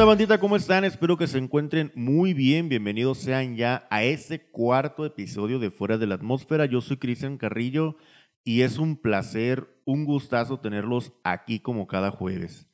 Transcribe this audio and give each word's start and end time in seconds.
onda, 0.00 0.08
bandita? 0.08 0.40
¿Cómo 0.40 0.56
están? 0.56 0.84
Espero 0.84 1.18
que 1.18 1.26
se 1.26 1.36
encuentren 1.36 1.92
muy 1.94 2.32
bien. 2.32 2.70
Bienvenidos 2.70 3.18
sean 3.18 3.54
ya 3.54 3.86
a 3.90 4.02
este 4.02 4.40
cuarto 4.40 5.04
episodio 5.04 5.58
de 5.58 5.70
Fuera 5.70 5.98
de 5.98 6.06
la 6.06 6.14
Atmósfera. 6.14 6.64
Yo 6.64 6.80
soy 6.80 6.96
Cristian 6.96 7.36
Carrillo 7.36 7.96
y 8.42 8.62
es 8.62 8.78
un 8.78 8.96
placer, 8.96 9.68
un 9.84 10.06
gustazo 10.06 10.58
tenerlos 10.58 11.12
aquí 11.22 11.60
como 11.60 11.86
cada 11.86 12.10
jueves. 12.10 12.66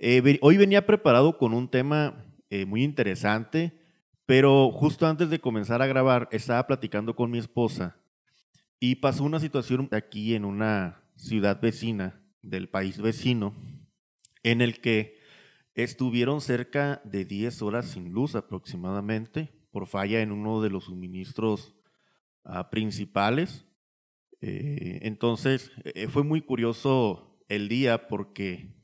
Eh, 0.00 0.40
hoy 0.42 0.56
venía 0.56 0.84
preparado 0.84 1.38
con 1.38 1.54
un 1.54 1.68
tema 1.68 2.24
eh, 2.50 2.64
muy 2.64 2.82
interesante, 2.82 3.78
pero 4.26 4.72
justo 4.72 5.06
antes 5.06 5.30
de 5.30 5.38
comenzar 5.38 5.80
a 5.80 5.86
grabar 5.86 6.28
estaba 6.32 6.66
platicando 6.66 7.14
con 7.14 7.30
mi 7.30 7.38
esposa 7.38 7.96
y 8.80 8.96
pasó 8.96 9.22
una 9.22 9.38
situación 9.38 9.88
aquí 9.92 10.34
en 10.34 10.44
una 10.44 11.04
ciudad 11.14 11.60
vecina 11.60 12.20
del 12.42 12.68
país 12.68 13.00
vecino 13.00 13.54
en 14.42 14.60
el 14.60 14.80
que 14.80 15.22
estuvieron 15.74 16.40
cerca 16.40 17.00
de 17.04 17.24
10 17.24 17.62
horas 17.62 17.90
sin 17.90 18.12
luz 18.12 18.34
aproximadamente 18.34 19.52
por 19.70 19.86
falla 19.86 20.20
en 20.22 20.30
uno 20.30 20.62
de 20.62 20.70
los 20.70 20.84
suministros 20.84 21.74
ah, 22.44 22.70
principales. 22.70 23.66
Eh, 24.40 25.00
entonces 25.02 25.72
eh, 25.84 26.06
fue 26.08 26.22
muy 26.22 26.42
curioso 26.42 27.40
el 27.48 27.68
día 27.68 28.06
porque 28.08 28.74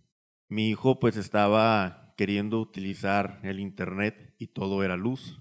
mi 0.49 0.69
hijo 0.69 0.99
pues 0.99 1.17
estaba 1.17 2.15
queriendo 2.17 2.61
utilizar 2.61 3.41
el 3.45 3.61
internet 3.61 4.35
y 4.39 4.49
todo 4.49 4.83
era 4.83 4.97
luz. 4.97 5.41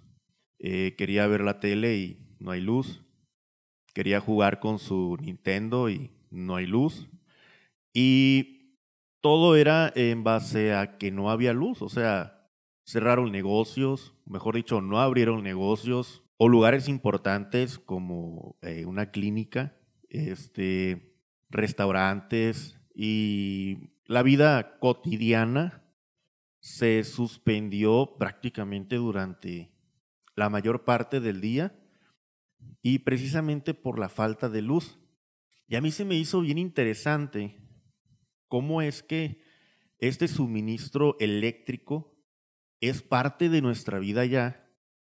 Eh, 0.59 0.95
quería 0.97 1.25
ver 1.25 1.41
la 1.41 1.59
tele 1.59 1.97
y 1.97 2.35
no 2.39 2.51
hay 2.51 2.61
luz. 2.61 3.03
Quería 3.93 4.19
jugar 4.19 4.59
con 4.59 4.77
su 4.77 5.17
Nintendo 5.19 5.89
y 5.89 6.11
no 6.29 6.55
hay 6.55 6.67
luz. 6.67 7.09
Y 7.91 8.58
todo 9.21 9.55
era 9.55 9.91
en 9.95 10.23
base 10.23 10.73
a 10.73 10.97
que 10.97 11.11
no 11.11 11.29
había 11.29 11.53
luz, 11.53 11.81
o 11.81 11.89
sea, 11.89 12.49
cerraron 12.85 13.31
negocios, 13.31 14.15
mejor 14.25 14.55
dicho, 14.55 14.81
no 14.81 14.99
abrieron 14.99 15.43
negocios 15.43 16.23
o 16.37 16.47
lugares 16.47 16.87
importantes 16.87 17.77
como 17.77 18.57
eh, 18.61 18.85
una 18.85 19.11
clínica, 19.11 19.77
este, 20.09 21.15
restaurantes 21.49 22.79
y 22.95 23.91
la 24.05 24.23
vida 24.23 24.79
cotidiana 24.79 25.83
se 26.61 27.03
suspendió 27.03 28.15
prácticamente 28.17 28.95
durante 28.95 29.71
la 30.35 30.49
mayor 30.49 30.83
parte 30.83 31.19
del 31.19 31.41
día 31.41 31.77
y 32.81 32.99
precisamente 32.99 33.73
por 33.73 33.99
la 33.99 34.09
falta 34.09 34.49
de 34.49 34.61
luz. 34.61 34.97
Y 35.67 35.75
a 35.75 35.81
mí 35.81 35.91
se 35.91 36.05
me 36.05 36.15
hizo 36.15 36.41
bien 36.41 36.57
interesante 36.57 37.68
cómo 38.49 38.81
es 38.81 39.01
que 39.03 39.41
este 39.99 40.27
suministro 40.27 41.15
eléctrico 41.19 42.13
es 42.81 43.01
parte 43.01 43.47
de 43.47 43.61
nuestra 43.61 43.99
vida 43.99 44.25
ya, 44.25 44.67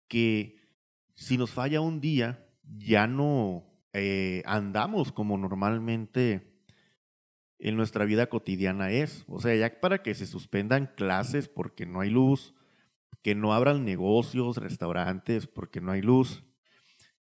que 0.07 0.59
si 1.15 1.37
nos 1.37 1.51
falla 1.51 1.81
un 1.81 2.01
día, 2.01 2.47
ya 2.63 3.07
no 3.07 3.65
eh, 3.93 4.43
andamos 4.45 5.11
como 5.11 5.37
normalmente 5.37 6.51
en 7.59 7.75
nuestra 7.77 8.05
vida 8.05 8.27
cotidiana 8.27 8.91
es. 8.91 9.23
O 9.27 9.39
sea, 9.39 9.55
ya 9.55 9.79
para 9.79 10.01
que 10.01 10.15
se 10.15 10.25
suspendan 10.25 10.91
clases 10.95 11.47
porque 11.47 11.85
no 11.85 12.01
hay 12.01 12.09
luz, 12.09 12.55
que 13.21 13.35
no 13.35 13.53
abran 13.53 13.85
negocios, 13.85 14.57
restaurantes 14.57 15.47
porque 15.47 15.79
no 15.79 15.91
hay 15.91 16.01
luz, 16.01 16.43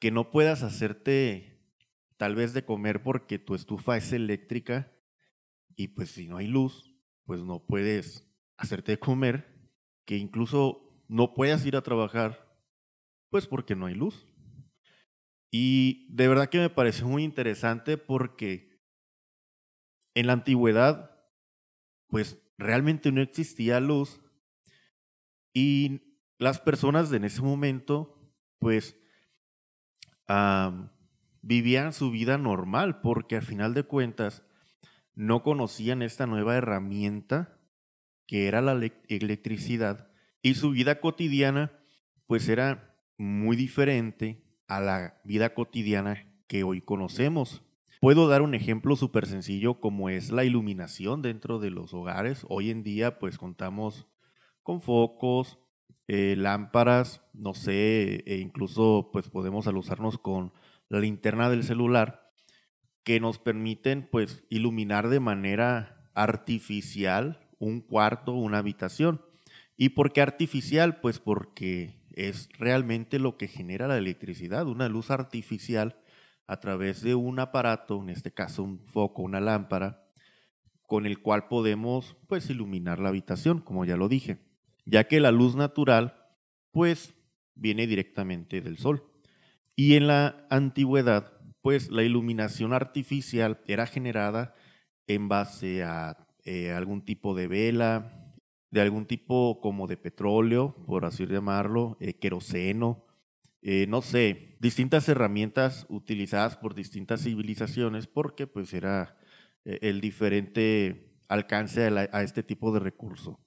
que 0.00 0.10
no 0.10 0.30
puedas 0.30 0.62
hacerte 0.62 1.60
tal 2.16 2.34
vez 2.34 2.52
de 2.52 2.64
comer 2.64 3.02
porque 3.02 3.38
tu 3.38 3.54
estufa 3.54 3.96
es 3.96 4.12
eléctrica 4.12 4.93
y 5.76 5.88
pues 5.88 6.10
si 6.10 6.26
no 6.26 6.36
hay 6.36 6.46
luz, 6.46 6.94
pues 7.24 7.40
no 7.40 7.66
puedes 7.66 8.30
hacerte 8.56 8.98
comer, 8.98 9.70
que 10.04 10.16
incluso 10.16 11.04
no 11.08 11.34
puedas 11.34 11.64
ir 11.66 11.76
a 11.76 11.82
trabajar, 11.82 12.58
pues 13.30 13.46
porque 13.46 13.74
no 13.74 13.86
hay 13.86 13.94
luz. 13.94 14.26
Y 15.50 16.06
de 16.12 16.28
verdad 16.28 16.48
que 16.48 16.58
me 16.58 16.70
parece 16.70 17.04
muy 17.04 17.24
interesante 17.24 17.96
porque 17.96 18.80
en 20.14 20.26
la 20.26 20.32
antigüedad, 20.34 21.10
pues 22.08 22.38
realmente 22.58 23.10
no 23.12 23.20
existía 23.20 23.80
luz 23.80 24.20
y 25.52 26.18
las 26.38 26.60
personas 26.60 27.12
en 27.12 27.24
ese 27.24 27.42
momento, 27.42 28.32
pues 28.58 28.96
vivían 31.42 31.92
su 31.92 32.10
vida 32.10 32.38
normal, 32.38 33.00
porque 33.00 33.36
al 33.36 33.42
final 33.42 33.74
de 33.74 33.84
cuentas 33.84 34.44
no 35.14 35.42
conocían 35.42 36.02
esta 36.02 36.26
nueva 36.26 36.56
herramienta 36.56 37.58
que 38.26 38.48
era 38.48 38.60
la 38.62 38.72
electricidad 39.08 40.08
y 40.42 40.54
su 40.54 40.70
vida 40.70 41.00
cotidiana 41.00 41.72
pues 42.26 42.48
era 42.48 42.96
muy 43.16 43.56
diferente 43.56 44.42
a 44.66 44.80
la 44.80 45.20
vida 45.24 45.54
cotidiana 45.54 46.26
que 46.46 46.64
hoy 46.64 46.80
conocemos. 46.80 47.62
Puedo 48.00 48.28
dar 48.28 48.42
un 48.42 48.54
ejemplo 48.54 48.96
súper 48.96 49.26
sencillo 49.26 49.80
como 49.80 50.08
es 50.08 50.30
la 50.30 50.44
iluminación 50.44 51.22
dentro 51.22 51.58
de 51.58 51.70
los 51.70 51.94
hogares. 51.94 52.44
Hoy 52.48 52.70
en 52.70 52.82
día 52.82 53.18
pues 53.18 53.38
contamos 53.38 54.06
con 54.62 54.80
focos, 54.80 55.58
eh, 56.06 56.34
lámparas, 56.36 57.22
no 57.32 57.54
sé, 57.54 58.24
e 58.26 58.38
incluso 58.38 59.10
pues 59.12 59.30
podemos 59.30 59.66
alusarnos 59.66 60.18
con 60.18 60.52
la 60.88 61.00
linterna 61.00 61.48
del 61.48 61.64
celular 61.64 62.23
que 63.04 63.20
nos 63.20 63.38
permiten 63.38 64.08
pues 64.10 64.42
iluminar 64.48 65.08
de 65.08 65.20
manera 65.20 66.10
artificial 66.14 67.40
un 67.58 67.80
cuarto, 67.80 68.32
una 68.32 68.58
habitación. 68.58 69.22
¿Y 69.76 69.90
por 69.90 70.12
qué 70.12 70.20
artificial? 70.20 71.00
Pues 71.00 71.18
porque 71.18 72.02
es 72.12 72.48
realmente 72.58 73.18
lo 73.18 73.36
que 73.36 73.48
genera 73.48 73.88
la 73.88 73.98
electricidad, 73.98 74.66
una 74.66 74.88
luz 74.88 75.10
artificial 75.10 75.98
a 76.46 76.60
través 76.60 77.02
de 77.02 77.14
un 77.14 77.38
aparato, 77.38 78.00
en 78.02 78.10
este 78.10 78.32
caso 78.32 78.62
un 78.62 78.80
foco, 78.86 79.22
una 79.22 79.40
lámpara, 79.40 80.04
con 80.86 81.06
el 81.06 81.20
cual 81.20 81.48
podemos 81.48 82.16
pues 82.28 82.50
iluminar 82.50 82.98
la 82.98 83.08
habitación, 83.08 83.60
como 83.60 83.84
ya 83.84 83.96
lo 83.96 84.08
dije 84.08 84.38
ya 84.84 85.04
que 85.04 85.20
la 85.20 85.32
luz 85.32 85.56
natural 85.56 86.14
pues 86.70 87.14
viene 87.54 87.86
directamente 87.86 88.60
del 88.60 88.78
sol. 88.78 89.04
Y 89.76 89.94
en 89.94 90.06
la 90.06 90.46
antigüedad, 90.50 91.32
pues 91.64 91.90
la 91.90 92.02
iluminación 92.02 92.74
artificial 92.74 93.58
era 93.66 93.86
generada 93.86 94.54
en 95.06 95.30
base 95.30 95.82
a 95.82 96.28
eh, 96.44 96.72
algún 96.72 97.06
tipo 97.06 97.34
de 97.34 97.48
vela, 97.48 98.34
de 98.70 98.82
algún 98.82 99.06
tipo 99.06 99.62
como 99.62 99.86
de 99.86 99.96
petróleo, 99.96 100.76
por 100.86 101.06
así 101.06 101.24
llamarlo, 101.24 101.96
eh, 102.00 102.18
queroseno, 102.18 103.06
eh, 103.62 103.86
no 103.88 104.02
sé, 104.02 104.58
distintas 104.60 105.08
herramientas 105.08 105.86
utilizadas 105.88 106.58
por 106.58 106.74
distintas 106.74 107.22
civilizaciones 107.22 108.08
porque 108.08 108.46
pues 108.46 108.74
era 108.74 109.16
el 109.64 110.02
diferente 110.02 111.16
alcance 111.28 111.86
a 111.86 112.22
este 112.22 112.42
tipo 112.42 112.72
de 112.72 112.80
recurso. 112.80 113.40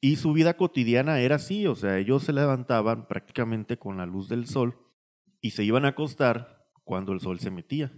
Y 0.00 0.14
su 0.14 0.32
vida 0.32 0.56
cotidiana 0.56 1.18
era 1.18 1.34
así, 1.34 1.66
o 1.66 1.74
sea, 1.74 1.98
ellos 1.98 2.22
se 2.22 2.32
levantaban 2.32 3.08
prácticamente 3.08 3.78
con 3.78 3.96
la 3.96 4.06
luz 4.06 4.28
del 4.28 4.46
sol 4.46 4.78
y 5.40 5.50
se 5.50 5.64
iban 5.64 5.84
a 5.86 5.88
acostar 5.88 6.57
cuando 6.88 7.12
el 7.12 7.20
sol 7.20 7.38
se 7.38 7.50
metía. 7.50 7.92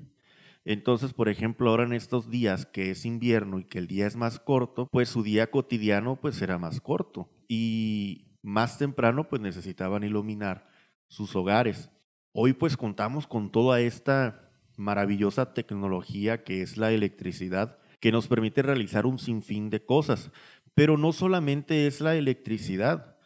Entonces, 0.65 1.13
por 1.13 1.29
ejemplo, 1.29 1.71
ahora 1.71 1.85
en 1.85 1.93
estos 1.93 2.29
días 2.29 2.67
que 2.67 2.91
es 2.91 3.07
invierno 3.07 3.61
y 3.61 3.65
que 3.65 3.79
el 3.79 3.87
día 3.87 4.09
es 4.09 4.17
más 4.17 4.41
corto, 4.41 4.89
pues 4.91 5.09
su 5.09 5.23
día 5.23 5.49
cotidiano 5.49 6.17
pues 6.17 6.43
era 6.43 6.59
más 6.59 6.81
corto 6.81 7.31
y 7.47 8.27
más 8.43 8.79
temprano 8.79 9.29
pues 9.29 9.41
necesitaban 9.41 10.03
iluminar 10.03 10.69
sus 11.07 11.37
hogares. 11.37 11.89
Hoy 12.33 12.53
pues 12.53 12.77
contamos 12.77 13.29
con 13.29 13.53
toda 13.53 13.81
esta 13.81 14.51
maravillosa 14.77 15.55
tecnología 15.55 16.43
que 16.43 16.61
es 16.61 16.77
la 16.77 16.91
electricidad 16.91 17.79
que 18.01 18.11
nos 18.11 18.27
permite 18.27 18.63
realizar 18.63 19.07
un 19.07 19.19
sinfín 19.19 19.71
de 19.71 19.85
cosas. 19.85 20.33
Pero 20.75 20.97
no 20.97 21.13
solamente 21.13 21.87
es 21.87 22.01
la 22.01 22.17
electricidad. 22.17 23.17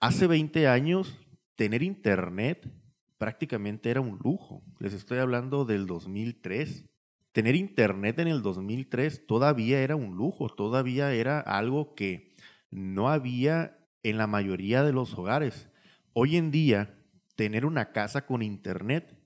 Hace 0.00 0.26
20 0.26 0.68
años, 0.68 1.18
tener 1.56 1.82
internet 1.82 2.77
prácticamente 3.18 3.90
era 3.90 4.00
un 4.00 4.18
lujo. 4.22 4.62
Les 4.78 4.94
estoy 4.94 5.18
hablando 5.18 5.64
del 5.64 5.86
2003. 5.86 6.86
Tener 7.32 7.54
internet 7.54 8.18
en 8.20 8.28
el 8.28 8.42
2003 8.42 9.26
todavía 9.26 9.80
era 9.80 9.96
un 9.96 10.16
lujo, 10.16 10.48
todavía 10.48 11.12
era 11.12 11.40
algo 11.40 11.94
que 11.94 12.34
no 12.70 13.10
había 13.10 13.78
en 14.02 14.16
la 14.16 14.26
mayoría 14.26 14.82
de 14.82 14.92
los 14.92 15.14
hogares. 15.14 15.68
Hoy 16.12 16.36
en 16.36 16.50
día, 16.50 16.96
tener 17.36 17.66
una 17.66 17.92
casa 17.92 18.26
con 18.26 18.42
internet 18.42 19.16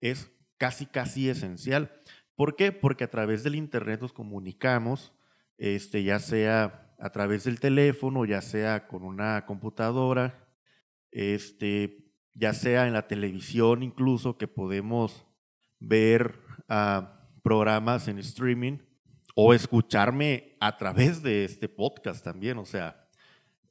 es 0.00 0.30
casi, 0.58 0.86
casi 0.86 1.28
esencial. 1.28 1.92
¿Por 2.34 2.56
qué? 2.56 2.72
Porque 2.72 3.04
a 3.04 3.10
través 3.10 3.44
del 3.44 3.54
internet 3.54 4.00
nos 4.00 4.12
comunicamos, 4.12 5.12
este, 5.58 6.02
ya 6.02 6.18
sea 6.18 6.94
a 6.98 7.10
través 7.10 7.44
del 7.44 7.60
teléfono, 7.60 8.24
ya 8.24 8.40
sea 8.40 8.86
con 8.86 9.02
una 9.02 9.44
computadora, 9.46 10.48
este, 11.10 12.01
ya 12.34 12.54
sea 12.54 12.86
en 12.86 12.92
la 12.92 13.06
televisión 13.08 13.82
incluso, 13.82 14.38
que 14.38 14.48
podemos 14.48 15.26
ver 15.80 16.38
ah, 16.68 17.28
programas 17.42 18.08
en 18.08 18.18
streaming 18.18 18.78
o 19.34 19.54
escucharme 19.54 20.56
a 20.60 20.76
través 20.76 21.22
de 21.22 21.44
este 21.44 21.68
podcast 21.68 22.24
también. 22.24 22.58
O 22.58 22.64
sea, 22.64 22.98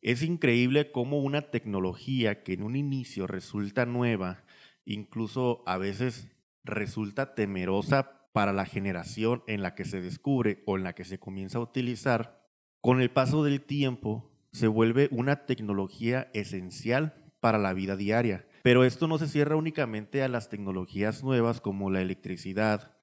Es 0.02 0.24
increíble 0.24 0.92
cómo 0.92 1.20
una 1.20 1.52
tecnología 1.52 2.42
que 2.44 2.54
en 2.54 2.64
un 2.64 2.76
inicio 2.76 3.28
resulta 3.28 3.86
nueva, 3.86 4.44
incluso 4.84 5.64
a 5.68 5.78
veces 5.78 6.28
resulta 6.64 7.36
temerosa 7.36 8.28
para 8.34 8.52
la 8.52 8.66
generación 8.66 9.44
en 9.46 9.62
la 9.62 9.76
que 9.76 9.86
se 9.86 10.02
descubre 10.02 10.64
o 10.66 10.78
en 10.78 10.84
la 10.84 10.94
que 10.94 11.04
se 11.04 11.20
comienza 11.20 11.60
a 11.60 11.62
utilizar, 11.62 12.42
con 12.82 13.00
el 13.00 13.12
paso 13.12 13.44
del 13.44 13.62
tiempo 13.62 14.32
se 14.52 14.68
vuelve 14.68 15.08
una 15.12 15.46
tecnología 15.46 16.30
esencial 16.34 17.32
para 17.40 17.58
la 17.58 17.74
vida 17.74 17.96
diaria. 17.96 18.48
Pero 18.64 18.84
esto 18.84 19.08
no 19.08 19.18
se 19.18 19.28
cierra 19.28 19.56
únicamente 19.56 20.24
a 20.24 20.28
las 20.28 20.50
tecnologías 20.50 21.24
nuevas 21.24 21.62
como 21.62 21.90
la 21.90 22.02
electricidad, 22.02 22.98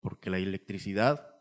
porque 0.00 0.30
la 0.30 0.38
electricidad, 0.38 1.34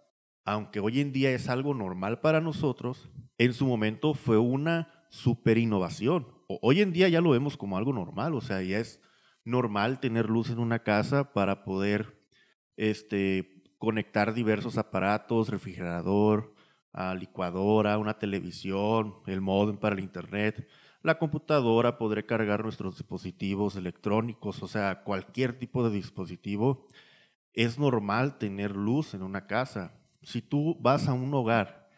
aunque 0.46 0.80
hoy 0.80 1.00
en 1.00 1.12
día 1.12 1.32
es 1.32 1.50
algo 1.50 1.74
normal 1.74 2.20
para 2.20 2.42
nosotros, 2.42 3.10
en 3.38 3.54
su 3.54 3.66
momento 3.66 4.14
fue 4.14 4.38
una 4.38 5.06
super 5.10 5.58
innovación. 5.58 6.28
Hoy 6.48 6.82
en 6.82 6.92
día 6.92 7.08
ya 7.10 7.22
lo 7.22 7.32
vemos 7.32 7.58
como 7.58 7.78
algo 7.78 7.94
normal, 7.94 8.36
o 8.36 8.42
sea, 8.42 8.62
ya 8.62 8.80
es 8.80 9.02
normal 9.46 10.00
tener 10.00 10.30
luz 10.30 10.50
en 10.50 10.60
una 10.60 10.80
casa 10.84 11.34
para 11.34 11.64
poder 11.64 12.22
este, 12.78 13.64
conectar 13.78 14.34
diversos 14.34 14.78
aparatos, 14.78 15.50
refrigerador, 15.50 16.54
licuadora, 17.18 17.98
una 17.98 18.20
televisión, 18.20 19.16
el 19.26 19.42
modem 19.42 19.78
para 19.78 19.96
el 19.96 20.02
internet, 20.02 20.68
la 21.04 21.18
computadora, 21.18 21.98
podré 21.98 22.26
cargar 22.26 22.64
nuestros 22.64 22.98
dispositivos 22.98 23.76
electrónicos, 23.76 24.62
o 24.62 24.68
sea, 24.68 25.04
cualquier 25.04 25.58
tipo 25.58 25.88
de 25.88 25.96
dispositivo. 25.96 26.88
Es 27.54 27.80
normal 27.80 28.38
tener 28.38 28.76
luz 28.76 29.14
en 29.14 29.24
una 29.24 29.48
casa. 29.48 29.94
Si 30.22 30.42
tú 30.42 30.78
vas 30.80 31.08
a 31.08 31.14
un 31.14 31.34
hogar 31.34 31.90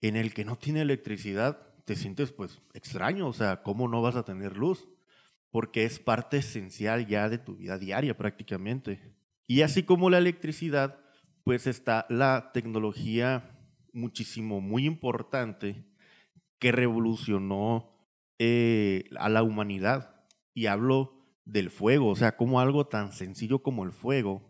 en 0.00 0.16
el 0.16 0.32
que 0.32 0.44
no 0.44 0.56
tiene 0.56 0.82
electricidad, 0.82 1.74
te 1.84 1.96
sientes 1.96 2.32
pues 2.32 2.62
extraño, 2.72 3.28
o 3.28 3.32
sea, 3.32 3.62
¿cómo 3.62 3.88
no 3.88 4.00
vas 4.02 4.16
a 4.16 4.24
tener 4.24 4.56
luz? 4.56 4.88
Porque 5.50 5.84
es 5.84 5.98
parte 5.98 6.38
esencial 6.38 7.06
ya 7.06 7.28
de 7.28 7.38
tu 7.38 7.56
vida 7.56 7.78
diaria 7.78 8.16
prácticamente. 8.16 9.14
Y 9.46 9.62
así 9.62 9.82
como 9.82 10.10
la 10.10 10.18
electricidad, 10.18 10.98
pues 11.42 11.66
está 11.66 12.06
la 12.08 12.50
tecnología 12.52 13.58
muchísimo, 13.92 14.60
muy 14.60 14.86
importante 14.86 15.84
que 16.58 16.72
revolucionó 16.72 17.93
eh, 18.38 19.04
a 19.18 19.28
la 19.28 19.42
humanidad. 19.42 20.24
Y 20.54 20.66
hablo 20.66 21.14
del 21.44 21.70
fuego, 21.70 22.08
o 22.08 22.16
sea, 22.16 22.36
como 22.36 22.60
algo 22.60 22.86
tan 22.86 23.12
sencillo 23.12 23.62
como 23.62 23.84
el 23.84 23.92
fuego 23.92 24.42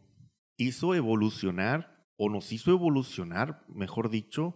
hizo 0.57 0.95
evolucionar, 0.95 1.95
o 2.17 2.31
nos 2.31 2.53
hizo 2.53 2.71
evolucionar, 2.71 3.65
mejor 3.69 4.09
dicho, 4.11 4.55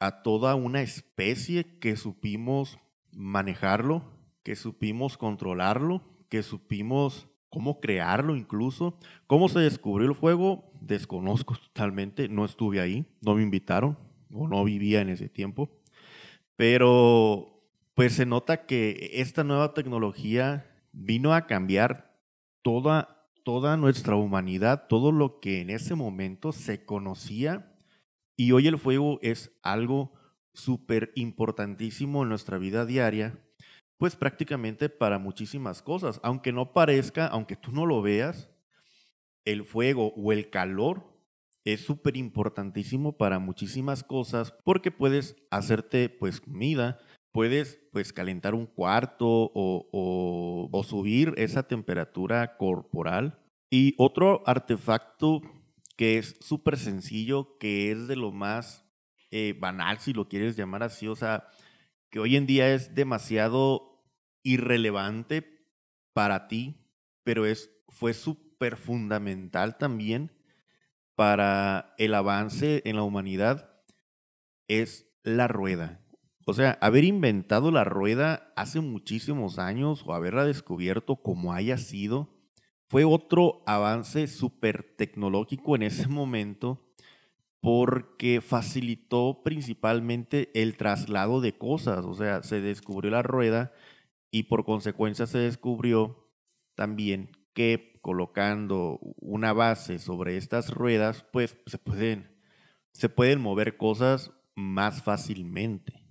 a 0.00 0.22
toda 0.22 0.54
una 0.54 0.80
especie 0.80 1.78
que 1.80 1.96
supimos 1.96 2.78
manejarlo, 3.12 4.04
que 4.42 4.56
supimos 4.56 5.18
controlarlo, 5.18 6.02
que 6.30 6.42
supimos 6.42 7.28
cómo 7.50 7.80
crearlo 7.80 8.36
incluso. 8.36 8.98
¿Cómo 9.26 9.48
se 9.48 9.60
descubrió 9.60 10.08
el 10.08 10.14
fuego? 10.14 10.70
Desconozco 10.80 11.56
totalmente, 11.56 12.28
no 12.28 12.44
estuve 12.44 12.80
ahí, 12.80 13.06
no 13.20 13.34
me 13.34 13.42
invitaron 13.42 13.98
o 14.32 14.48
no 14.48 14.64
vivía 14.64 15.00
en 15.00 15.10
ese 15.10 15.28
tiempo. 15.28 15.70
Pero 16.56 17.57
pues 17.98 18.12
se 18.12 18.26
nota 18.26 18.64
que 18.64 19.10
esta 19.14 19.42
nueva 19.42 19.74
tecnología 19.74 20.64
vino 20.92 21.34
a 21.34 21.48
cambiar 21.48 22.16
toda, 22.62 23.28
toda 23.42 23.76
nuestra 23.76 24.14
humanidad, 24.14 24.86
todo 24.88 25.10
lo 25.10 25.40
que 25.40 25.62
en 25.62 25.70
ese 25.70 25.96
momento 25.96 26.52
se 26.52 26.84
conocía. 26.84 27.76
Y 28.36 28.52
hoy 28.52 28.68
el 28.68 28.78
fuego 28.78 29.18
es 29.20 29.50
algo 29.64 30.12
súper 30.54 31.10
importantísimo 31.16 32.22
en 32.22 32.28
nuestra 32.28 32.56
vida 32.56 32.86
diaria 32.86 33.36
pues 33.96 34.14
prácticamente 34.14 34.88
para 34.88 35.18
muchísimas 35.18 35.82
cosas. 35.82 36.20
Aunque 36.22 36.52
no 36.52 36.72
parezca, 36.72 37.26
aunque 37.26 37.56
tú 37.56 37.72
no 37.72 37.84
lo 37.84 38.00
veas, 38.00 38.48
el 39.44 39.64
fuego 39.64 40.14
o 40.14 40.30
el 40.30 40.50
calor 40.50 41.18
es 41.64 41.80
súper 41.80 42.16
importantísimo 42.16 43.16
para 43.16 43.40
muchísimas 43.40 44.04
cosas 44.04 44.54
porque 44.64 44.92
puedes 44.92 45.34
hacerte 45.50 46.08
pues 46.08 46.40
comida, 46.40 47.00
puedes 47.38 47.78
pues 47.92 48.12
calentar 48.12 48.56
un 48.56 48.66
cuarto 48.66 49.28
o, 49.28 50.68
o 50.72 50.82
subir 50.82 51.34
esa 51.36 51.62
temperatura 51.62 52.56
corporal. 52.56 53.38
Y 53.70 53.94
otro 53.96 54.42
artefacto 54.44 55.42
que 55.96 56.18
es 56.18 56.34
súper 56.40 56.76
sencillo, 56.76 57.56
que 57.58 57.92
es 57.92 58.08
de 58.08 58.16
lo 58.16 58.32
más 58.32 58.84
eh, 59.30 59.54
banal, 59.56 60.00
si 60.00 60.12
lo 60.14 60.28
quieres 60.28 60.56
llamar 60.56 60.82
así, 60.82 61.06
o 61.06 61.14
sea, 61.14 61.46
que 62.10 62.18
hoy 62.18 62.34
en 62.34 62.44
día 62.44 62.74
es 62.74 62.96
demasiado 62.96 64.02
irrelevante 64.42 65.64
para 66.12 66.48
ti, 66.48 66.88
pero 67.22 67.46
es, 67.46 67.70
fue 67.88 68.14
súper 68.14 68.76
fundamental 68.76 69.78
también 69.78 70.32
para 71.14 71.94
el 71.98 72.14
avance 72.14 72.82
en 72.84 72.96
la 72.96 73.04
humanidad, 73.04 73.80
es 74.66 75.08
la 75.22 75.46
rueda. 75.46 76.00
O 76.48 76.54
sea, 76.54 76.78
haber 76.80 77.04
inventado 77.04 77.70
la 77.70 77.84
rueda 77.84 78.54
hace 78.56 78.80
muchísimos 78.80 79.58
años 79.58 80.02
o 80.06 80.14
haberla 80.14 80.46
descubierto 80.46 81.16
como 81.16 81.52
haya 81.52 81.76
sido, 81.76 82.30
fue 82.86 83.04
otro 83.04 83.62
avance 83.66 84.26
súper 84.28 84.94
tecnológico 84.96 85.76
en 85.76 85.82
ese 85.82 86.08
momento 86.08 86.82
porque 87.60 88.40
facilitó 88.40 89.42
principalmente 89.44 90.50
el 90.54 90.78
traslado 90.78 91.42
de 91.42 91.58
cosas, 91.58 92.06
o 92.06 92.14
sea, 92.14 92.42
se 92.42 92.62
descubrió 92.62 93.10
la 93.10 93.22
rueda 93.22 93.74
y 94.30 94.44
por 94.44 94.64
consecuencia 94.64 95.26
se 95.26 95.36
descubrió 95.36 96.30
también 96.74 97.30
que 97.52 97.98
colocando 98.00 99.00
una 99.20 99.52
base 99.52 99.98
sobre 99.98 100.38
estas 100.38 100.70
ruedas, 100.70 101.26
pues 101.30 101.58
se 101.66 101.76
pueden, 101.76 102.38
se 102.92 103.10
pueden 103.10 103.38
mover 103.38 103.76
cosas 103.76 104.30
más 104.54 105.02
fácilmente. 105.02 106.07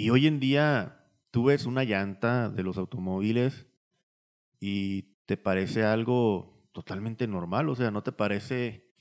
Y 0.00 0.08
hoy 0.08 0.26
en 0.26 0.40
día 0.40 1.04
tú 1.30 1.44
ves 1.44 1.66
una 1.66 1.84
llanta 1.84 2.48
de 2.48 2.62
los 2.62 2.78
automóviles 2.78 3.66
y 4.58 5.18
te 5.26 5.36
parece 5.36 5.84
algo 5.84 6.66
totalmente 6.72 7.26
normal, 7.26 7.68
o 7.68 7.76
sea, 7.76 7.90
no 7.90 8.02
te 8.02 8.10
parece 8.10 8.94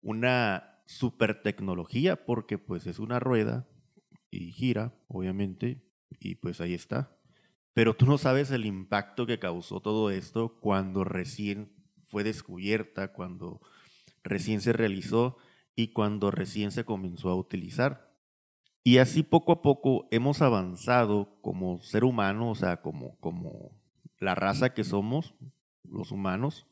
una 0.00 0.80
super 0.86 1.42
tecnología 1.42 2.24
porque 2.24 2.56
pues 2.56 2.86
es 2.86 3.00
una 3.00 3.18
rueda 3.18 3.66
y 4.30 4.52
gira, 4.52 4.94
obviamente, 5.08 5.82
y 6.20 6.36
pues 6.36 6.60
ahí 6.60 6.72
está. 6.72 7.18
Pero 7.74 7.96
tú 7.96 8.06
no 8.06 8.16
sabes 8.16 8.52
el 8.52 8.64
impacto 8.64 9.26
que 9.26 9.40
causó 9.40 9.80
todo 9.80 10.12
esto 10.12 10.60
cuando 10.60 11.02
recién 11.02 11.72
fue 12.06 12.22
descubierta, 12.22 13.12
cuando 13.12 13.60
recién 14.22 14.60
se 14.60 14.72
realizó 14.72 15.36
y 15.74 15.88
cuando 15.88 16.30
recién 16.30 16.70
se 16.70 16.84
comenzó 16.84 17.28
a 17.28 17.34
utilizar. 17.34 18.07
Y 18.88 18.96
así 18.96 19.22
poco 19.22 19.52
a 19.52 19.60
poco 19.60 20.08
hemos 20.10 20.40
avanzado 20.40 21.36
como 21.42 21.78
ser 21.82 22.04
humano, 22.04 22.50
o 22.50 22.54
sea, 22.54 22.80
como, 22.80 23.18
como 23.20 23.78
la 24.18 24.34
raza 24.34 24.72
que 24.72 24.82
somos, 24.82 25.34
los 25.84 26.10
humanos. 26.10 26.66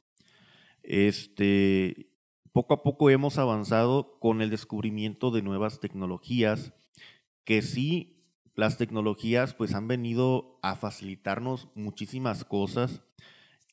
Este, 0.82 2.08
poco 2.52 2.72
a 2.72 2.82
poco 2.82 3.10
hemos 3.10 3.36
avanzado 3.36 4.18
con 4.18 4.40
el 4.40 4.48
descubrimiento 4.48 5.30
de 5.30 5.42
nuevas 5.42 5.78
tecnologías, 5.78 6.72
que 7.44 7.60
sí, 7.60 8.24
las 8.54 8.78
tecnologías 8.78 9.52
pues 9.52 9.74
han 9.74 9.86
venido 9.86 10.58
a 10.62 10.74
facilitarnos 10.74 11.68
muchísimas 11.74 12.46
cosas 12.46 13.02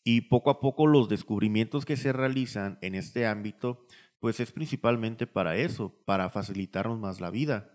y 0.04 0.20
poco 0.20 0.50
a 0.50 0.60
poco 0.60 0.86
los 0.86 1.08
descubrimientos 1.08 1.86
que 1.86 1.96
se 1.96 2.12
realizan 2.12 2.78
en 2.82 2.96
este 2.96 3.26
ámbito 3.26 3.86
pues 4.20 4.42
es 4.42 4.52
principalmente 4.52 5.28
para 5.28 5.56
eso, 5.56 5.96
para 6.04 6.30
facilitarnos 6.30 7.00
más 7.00 7.22
la 7.22 7.30
vida. 7.30 7.70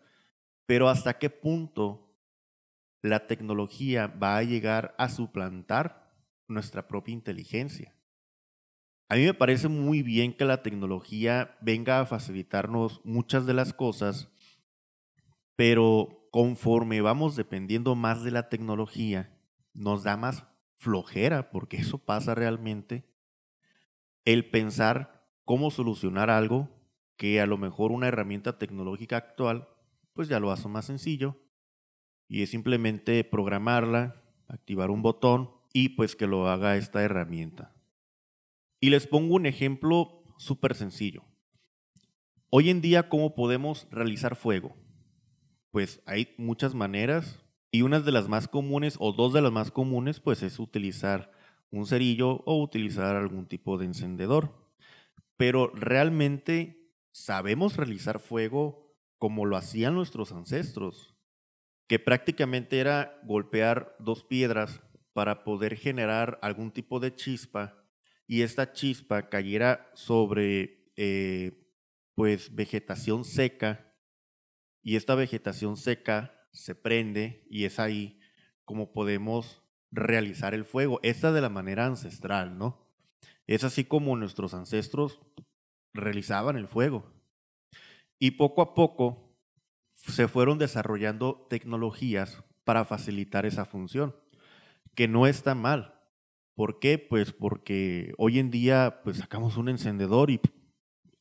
Pero 0.69 0.91
hasta 0.91 1.19
qué 1.19 1.31
punto 1.31 2.15
la 3.01 3.27
tecnología 3.27 4.07
va 4.07 4.37
a 4.37 4.43
llegar 4.43 4.95
a 4.99 5.09
suplantar 5.09 6.13
nuestra 6.47 6.87
propia 6.87 7.15
inteligencia. 7.15 7.97
A 9.09 9.15
mí 9.15 9.25
me 9.25 9.33
parece 9.33 9.69
muy 9.69 10.03
bien 10.03 10.35
que 10.35 10.45
la 10.45 10.63
tecnología 10.63 11.57
venga 11.63 12.01
a 12.01 12.05
facilitarnos 12.05 13.01
muchas 13.03 13.47
de 13.47 13.55
las 13.55 13.73
cosas, 13.73 14.31
pero 15.57 16.29
conforme 16.31 17.01
vamos 17.01 17.35
dependiendo 17.35 17.95
más 17.95 18.23
de 18.23 18.31
la 18.31 18.51
tecnología, 18.51 19.35
nos 19.73 20.03
da 20.03 20.19
más 20.19 20.45
flojera, 20.77 21.51
porque 21.51 21.79
eso 21.79 21.97
pasa 21.97 22.35
realmente, 22.35 23.09
el 24.27 24.51
pensar 24.51 25.33
cómo 25.47 25.71
solucionar 25.71 26.29
algo 26.29 26.69
que 27.17 27.41
a 27.41 27.47
lo 27.47 27.57
mejor 27.57 27.91
una 27.91 28.09
herramienta 28.09 28.59
tecnológica 28.59 29.17
actual, 29.17 29.67
pues 30.19 30.27
ya 30.27 30.41
lo 30.41 30.51
hace 30.51 30.67
más 30.67 30.87
sencillo, 30.87 31.37
y 32.27 32.43
es 32.43 32.51
simplemente 32.51 33.23
programarla, 33.23 34.21
activar 34.49 34.91
un 34.91 35.01
botón 35.01 35.53
y 35.73 35.91
pues 35.91 36.17
que 36.17 36.27
lo 36.27 36.49
haga 36.49 36.77
esta 36.77 37.05
herramienta. 37.05 37.73
Y 38.81 38.91
les 38.91 39.07
pongo 39.07 39.37
un 39.37 39.47
ejemplo 39.47 40.25
súper 40.37 40.75
sencillo. 40.75 41.23
Hoy 42.51 42.69
en 42.69 42.81
día, 42.81 43.09
¿cómo 43.09 43.37
podemos 43.37 43.87
realizar 43.93 44.35
fuego? 44.35 44.75
Pues 45.71 46.03
hay 46.05 46.35
muchas 46.37 46.75
maneras. 46.75 47.41
Y 47.71 47.83
una 47.83 48.01
de 48.01 48.11
las 48.11 48.29
más 48.29 48.49
comunes, 48.49 48.97
o 48.99 49.13
dos 49.13 49.33
de 49.33 49.41
las 49.41 49.53
más 49.53 49.71
comunes, 49.71 50.19
pues 50.19 50.43
es 50.43 50.59
utilizar 50.59 51.31
un 51.71 51.87
cerillo 51.87 52.43
o 52.45 52.61
utilizar 52.61 53.15
algún 53.15 53.47
tipo 53.47 53.79
de 53.79 53.85
encendedor. 53.85 54.53
Pero 55.37 55.71
realmente 55.77 56.91
sabemos 57.13 57.77
realizar 57.77 58.19
fuego 58.19 58.88
como 59.19 59.45
lo 59.45 59.57
hacían 59.57 59.95
nuestros 59.95 60.33
ancestros, 60.33 61.17
que 61.89 61.99
prácticamente 61.99 62.79
era 62.79 63.21
golpear 63.25 63.97
dos 63.99 64.25
piedras 64.25 64.81
para 65.13 65.43
poder 65.45 65.77
generar 65.77 66.39
algún 66.43 66.71
tipo 66.71 67.01
de 67.01 67.15
chispa 67.15 67.85
y 68.27 68.43
esta 68.43 68.73
chispa 68.73 69.29
cayera 69.29 69.91
sobre 69.95 70.93
eh, 70.97 71.67
pues 72.15 72.55
vegetación 72.55 73.25
seca 73.25 73.95
y 74.83 74.97
esta 74.97 75.15
vegetación 75.15 75.77
seca 75.77 76.47
se 76.53 76.75
prende 76.75 77.47
y 77.51 77.65
es 77.65 77.79
ahí 77.79 78.21
como 78.65 78.93
podemos 78.93 79.63
realizar 79.91 80.55
el 80.55 80.65
fuego. 80.65 81.01
Esta 81.03 81.33
de 81.33 81.41
la 81.41 81.49
manera 81.49 81.87
ancestral, 81.87 82.59
¿no? 82.59 82.87
Es 83.47 83.65
así 83.65 83.85
como 83.85 84.15
nuestros 84.17 84.53
ancestros 84.55 85.21
realizaban 85.95 86.57
el 86.57 86.69
fuego. 86.69 87.18
Y 88.19 88.33
poco 88.33 88.63
a 88.63 88.75
poco 88.75 89.37
se 89.93 90.29
fueron 90.29 90.59
desarrollando 90.59 91.47
tecnologías 91.49 92.43
para 92.65 92.85
facilitar 92.85 93.47
esa 93.47 93.65
función, 93.65 94.15
que 94.95 95.09
no 95.09 95.27
está 95.27 95.55
mal. 95.55 95.95
¿Por 96.55 96.81
qué? 96.81 96.99
Pues 96.99 97.33
porque 97.33 98.13
hoy 98.19 98.39
en 98.39 98.51
día 98.51 99.01
pues 99.05 99.19
sacamos 99.19 99.57
un 99.57 99.69
encendedor 99.69 100.31
y 100.31 100.41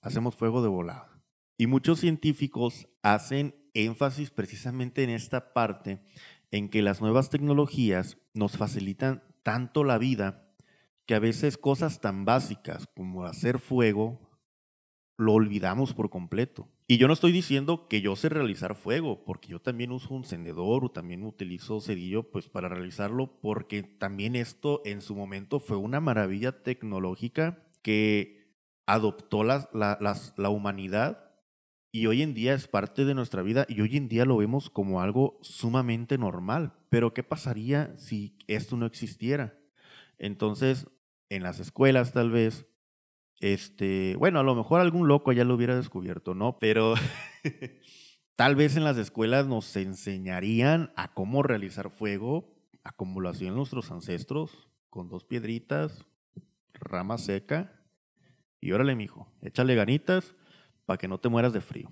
hacemos 0.01 0.35
fuego 0.35 0.61
de 0.61 0.67
volada. 0.67 1.21
Y 1.57 1.67
muchos 1.67 1.99
científicos 1.99 2.87
hacen 3.01 3.55
énfasis 3.73 4.31
precisamente 4.31 5.03
en 5.03 5.09
esta 5.09 5.53
parte 5.53 6.01
en 6.51 6.69
que 6.69 6.81
las 6.81 7.01
nuevas 7.01 7.29
tecnologías 7.29 8.17
nos 8.33 8.57
facilitan 8.57 9.23
tanto 9.43 9.83
la 9.83 9.97
vida 9.97 10.53
que 11.05 11.15
a 11.15 11.19
veces 11.19 11.57
cosas 11.57 12.01
tan 12.01 12.25
básicas 12.25 12.87
como 12.95 13.25
hacer 13.25 13.59
fuego 13.59 14.26
lo 15.17 15.33
olvidamos 15.33 15.93
por 15.93 16.09
completo. 16.09 16.69
Y 16.87 16.97
yo 16.97 17.07
no 17.07 17.13
estoy 17.13 17.31
diciendo 17.31 17.87
que 17.87 18.01
yo 18.01 18.15
sé 18.15 18.29
realizar 18.29 18.75
fuego, 18.75 19.25
porque 19.25 19.49
yo 19.49 19.59
también 19.59 19.91
uso 19.91 20.13
un 20.13 20.23
encendedor 20.23 20.85
o 20.85 20.91
también 20.91 21.23
utilizo 21.23 21.81
cerillo 21.81 22.29
pues 22.31 22.47
para 22.47 22.69
realizarlo, 22.69 23.39
porque 23.41 23.83
también 23.83 24.35
esto 24.35 24.81
en 24.85 25.01
su 25.01 25.15
momento 25.15 25.59
fue 25.59 25.77
una 25.77 25.99
maravilla 25.99 26.63
tecnológica 26.63 27.67
que 27.81 28.55
adoptó 28.85 29.43
la, 29.43 29.69
la 29.71 30.49
humanidad 30.49 31.27
y 31.91 32.05
hoy 32.05 32.21
en 32.21 32.33
día 32.33 32.53
es 32.53 32.67
parte 32.67 33.05
de 33.05 33.15
nuestra 33.15 33.41
vida 33.41 33.65
y 33.67 33.81
hoy 33.81 33.97
en 33.97 34.07
día 34.07 34.23
lo 34.23 34.37
vemos 34.37 34.69
como 34.69 35.01
algo 35.01 35.39
sumamente 35.41 36.17
normal. 36.17 36.73
Pero 36.89 37.13
¿qué 37.13 37.23
pasaría 37.23 37.97
si 37.97 38.37
esto 38.47 38.77
no 38.77 38.85
existiera? 38.85 39.57
Entonces, 40.19 40.87
en 41.29 41.43
las 41.43 41.59
escuelas 41.59 42.13
tal 42.13 42.29
vez, 42.29 42.67
este, 43.39 44.15
bueno, 44.17 44.39
a 44.39 44.43
lo 44.43 44.55
mejor 44.55 44.81
algún 44.81 45.07
loco 45.07 45.31
ya 45.31 45.43
lo 45.43 45.55
hubiera 45.55 45.75
descubierto, 45.75 46.33
¿no? 46.33 46.57
Pero 46.59 46.95
tal 48.35 48.55
vez 48.55 48.75
en 48.77 48.83
las 48.83 48.97
escuelas 48.97 49.47
nos 49.47 49.75
enseñarían 49.75 50.91
a 50.95 51.13
cómo 51.13 51.43
realizar 51.43 51.89
fuego, 51.89 52.55
a 52.83 52.91
cómo 52.91 53.21
lo 53.21 53.29
hacían 53.29 53.55
nuestros 53.55 53.91
ancestros, 53.91 54.69
con 54.89 55.09
dos 55.09 55.23
piedritas, 55.23 56.05
rama 56.73 57.17
seca, 57.17 57.73
y 58.59 58.71
órale, 58.71 58.95
mijo, 58.95 59.31
échale 59.41 59.75
ganitas 59.75 60.35
para 60.85 60.97
que 60.97 61.07
no 61.07 61.19
te 61.19 61.29
mueras 61.29 61.53
de 61.53 61.61
frío. 61.61 61.91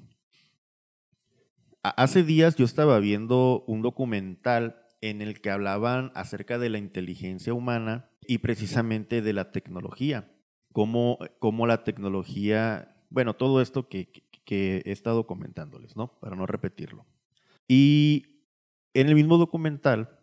Hace 1.84 2.24
días 2.24 2.56
yo 2.56 2.66
estaba 2.66 3.00
viendo 3.00 3.64
un 3.68 3.84
documental 3.84 4.82
en 5.02 5.22
el 5.22 5.40
que 5.40 5.52
hablaban 5.52 6.12
acerca 6.16 6.58
de 6.58 6.70
la 6.70 6.80
inteligencia 6.80 7.54
humana 7.54 8.10
y 8.28 8.40
precisamente 8.40 9.22
de 9.22 9.34
la 9.34 9.52
tecnología. 9.52 10.35
Cómo, 10.76 11.20
cómo 11.40 11.68
la 11.68 11.86
tecnología, 11.86 12.98
bueno, 13.10 13.34
todo 13.34 13.62
esto 13.62 13.88
que, 13.88 14.12
he 14.50 14.92
estado 14.92 15.26
comentándoles, 15.26 15.96
¿no? 15.96 16.20
Para 16.20 16.36
no 16.36 16.46
repetirlo. 16.46 17.06
Y 17.66 18.42
en 18.94 19.08
el 19.08 19.16
mismo 19.16 19.38
documental 19.38 20.20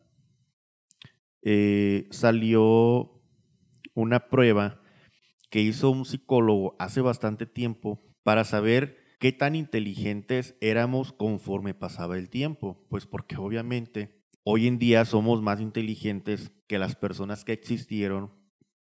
eh, 1.40 2.06
salió 2.10 3.18
una 3.94 4.28
prueba 4.28 4.82
que 5.48 5.62
hizo 5.62 5.88
un 5.88 6.04
psicólogo 6.04 6.76
hace 6.78 7.00
bastante 7.00 7.46
tiempo 7.46 8.02
para 8.22 8.44
saber 8.44 8.98
qué 9.20 9.32
tan 9.32 9.56
inteligentes 9.56 10.54
éramos 10.60 11.14
conforme 11.14 11.72
pasaba 11.72 12.18
el 12.18 12.28
tiempo. 12.28 12.84
Pues 12.90 13.06
porque 13.06 13.38
obviamente 13.38 14.22
hoy 14.44 14.66
en 14.66 14.78
día 14.78 15.06
somos 15.06 15.40
más 15.40 15.62
inteligentes 15.62 16.52
que 16.66 16.78
las 16.78 16.94
personas 16.94 17.42
que 17.42 17.54
existieron 17.54 18.41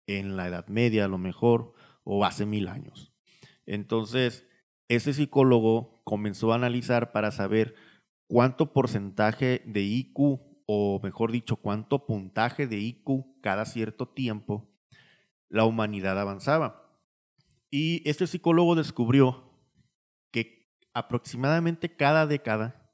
en 0.07 0.37
la 0.37 0.49
Edad 0.49 0.69
Media 0.69 1.05
a 1.05 1.09
lo 1.09 1.19
mejor 1.19 1.75
o 2.05 2.25
hace 2.25 2.47
mil 2.47 2.69
años. 2.69 3.13
Entonces, 3.67 4.47
ese 4.89 5.13
psicólogo 5.13 6.01
comenzó 6.05 6.53
a 6.53 6.57
analizar 6.57 7.13
para 7.13 7.33
saber 7.33 7.75
cuánto 8.29 8.73
porcentaje 8.73 9.63
de 9.67 9.83
IQ, 9.83 10.41
o 10.67 11.01
mejor 11.03 11.33
dicho, 11.33 11.57
cuánto 11.57 12.07
puntaje 12.07 12.67
de 12.67 12.79
IQ 12.79 13.41
cada 13.41 13.65
cierto 13.65 14.09
tiempo 14.09 14.69
la 15.49 15.65
humanidad 15.65 16.19
avanzaba. 16.19 16.87
Y 17.71 18.09
este 18.09 18.27
psicólogo 18.27 18.75
descubrió 18.75 19.51
que 20.31 20.71
aproximadamente 20.93 21.95
cada 21.95 22.27
década 22.27 22.93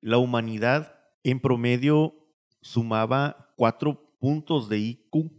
la 0.00 0.18
humanidad 0.18 1.00
en 1.24 1.40
promedio 1.40 2.14
sumaba 2.60 3.52
cuatro 3.56 4.16
puntos 4.18 4.68
de 4.68 4.78
IQ 4.78 5.32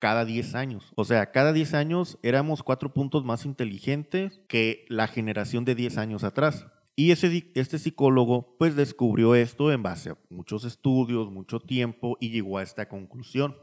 cada 0.00 0.24
10 0.24 0.56
años. 0.56 0.92
O 0.96 1.04
sea, 1.04 1.30
cada 1.30 1.52
10 1.52 1.74
años 1.74 2.18
éramos 2.22 2.64
cuatro 2.64 2.92
puntos 2.92 3.24
más 3.24 3.44
inteligentes 3.44 4.40
que 4.48 4.84
la 4.88 5.06
generación 5.06 5.64
de 5.64 5.76
10 5.76 5.98
años 5.98 6.24
atrás. 6.24 6.66
Y 6.96 7.12
ese, 7.12 7.52
este 7.54 7.78
psicólogo 7.78 8.56
pues 8.58 8.74
descubrió 8.74 9.34
esto 9.34 9.70
en 9.70 9.82
base 9.82 10.10
a 10.10 10.18
muchos 10.28 10.64
estudios, 10.64 11.30
mucho 11.30 11.60
tiempo 11.60 12.16
y 12.18 12.30
llegó 12.30 12.58
a 12.58 12.62
esta 12.62 12.88
conclusión. 12.88 13.56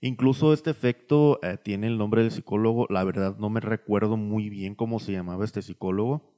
Incluso 0.00 0.52
este 0.52 0.70
efecto 0.70 1.38
eh, 1.42 1.58
tiene 1.62 1.86
el 1.86 1.98
nombre 1.98 2.22
del 2.22 2.32
psicólogo, 2.32 2.86
la 2.90 3.04
verdad 3.04 3.36
no 3.38 3.48
me 3.48 3.60
recuerdo 3.60 4.16
muy 4.16 4.50
bien 4.50 4.74
cómo 4.74 4.98
se 4.98 5.12
llamaba 5.12 5.44
este 5.44 5.62
psicólogo. 5.62 6.34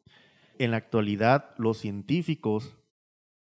En 0.58 0.72
la 0.72 0.76
actualidad, 0.76 1.54
los 1.58 1.78
científicos 1.78 2.76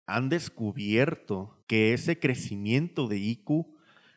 han 0.06 0.28
descubierto 0.28 1.62
que 1.66 1.92
ese 1.92 2.18
crecimiento 2.18 3.06
de 3.06 3.18
IQ 3.18 3.66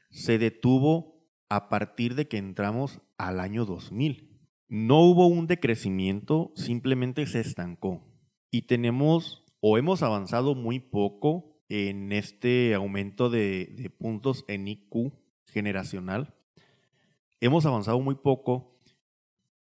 se 0.10 0.38
detuvo 0.38 1.13
a 1.56 1.70
partir 1.70 2.16
de 2.16 2.28
que 2.28 2.38
entramos 2.38 3.00
al 3.16 3.40
año 3.40 3.66
2000. 3.66 4.28
No 4.70 5.02
hubo 5.02 5.28
un 5.28 5.46
decrecimiento, 5.46 6.52
simplemente 6.56 7.28
se 7.28 7.42
estancó. 7.42 8.04
Y 8.50 8.64
tenemos 8.64 9.46
o 9.60 9.78
hemos 9.78 10.02
avanzado 10.02 10.56
muy 10.56 10.80
poco 10.80 11.62
en 11.70 12.12
este 12.12 12.74
aumento 12.74 13.30
de, 13.30 13.92
puntos 14.00 14.46
en 14.48 14.68
IQ 14.68 15.14
generacional. 15.46 16.34
Hemos 17.40 17.68
avanzado 17.68 18.00
muy 18.00 18.16
poco 18.16 18.80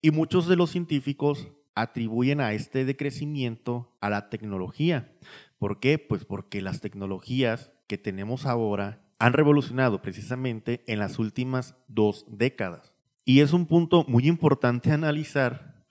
y 0.02 0.10
muchos 0.10 0.46
de 0.46 0.56
los 0.56 0.68
científicos 0.70 1.48
atribuyen 1.74 2.42
a 2.42 2.52
este 2.52 2.84
decrecimiento 2.84 3.96
a 4.02 4.10
la 4.10 4.28
tecnología. 4.28 5.16
¿Por 5.58 5.80
qué? 5.80 5.98
Pues 5.98 6.26
porque 6.26 6.60
las 6.60 6.82
tecnologías 6.82 7.72
que 7.86 7.96
tenemos 7.96 8.44
ahora 8.44 9.07
han 9.18 9.32
revolucionado 9.32 10.00
precisamente 10.00 10.84
en 10.86 10.98
las 10.98 11.18
últimas 11.18 11.74
dos 11.88 12.24
décadas. 12.28 12.94
Y 13.24 13.40
es 13.40 13.52
un 13.52 13.66
punto 13.66 14.04
muy 14.08 14.26
importante 14.26 14.92
analizar 14.92 15.84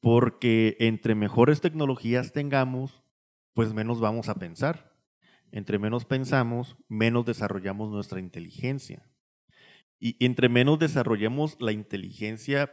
porque 0.00 0.76
entre 0.80 1.14
mejores 1.14 1.60
tecnologías 1.60 2.32
tengamos, 2.32 3.02
pues 3.54 3.72
menos 3.72 4.00
vamos 4.00 4.28
a 4.28 4.36
pensar. 4.36 4.92
Entre 5.50 5.78
menos 5.78 6.04
pensamos, 6.04 6.76
menos 6.88 7.26
desarrollamos 7.26 7.90
nuestra 7.90 8.20
inteligencia. 8.20 9.06
Y 10.00 10.16
entre 10.24 10.48
menos 10.48 10.78
desarrollemos 10.78 11.56
la 11.60 11.72
inteligencia, 11.72 12.72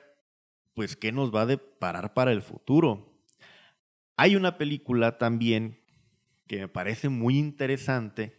pues 0.73 0.95
¿qué 0.95 1.11
nos 1.11 1.35
va 1.35 1.41
a 1.41 1.45
deparar 1.45 2.13
para 2.13 2.31
el 2.31 2.41
futuro? 2.41 3.21
Hay 4.15 4.35
una 4.35 4.57
película 4.57 5.17
también 5.17 5.79
que 6.47 6.61
me 6.61 6.67
parece 6.67 7.09
muy 7.09 7.37
interesante 7.37 8.38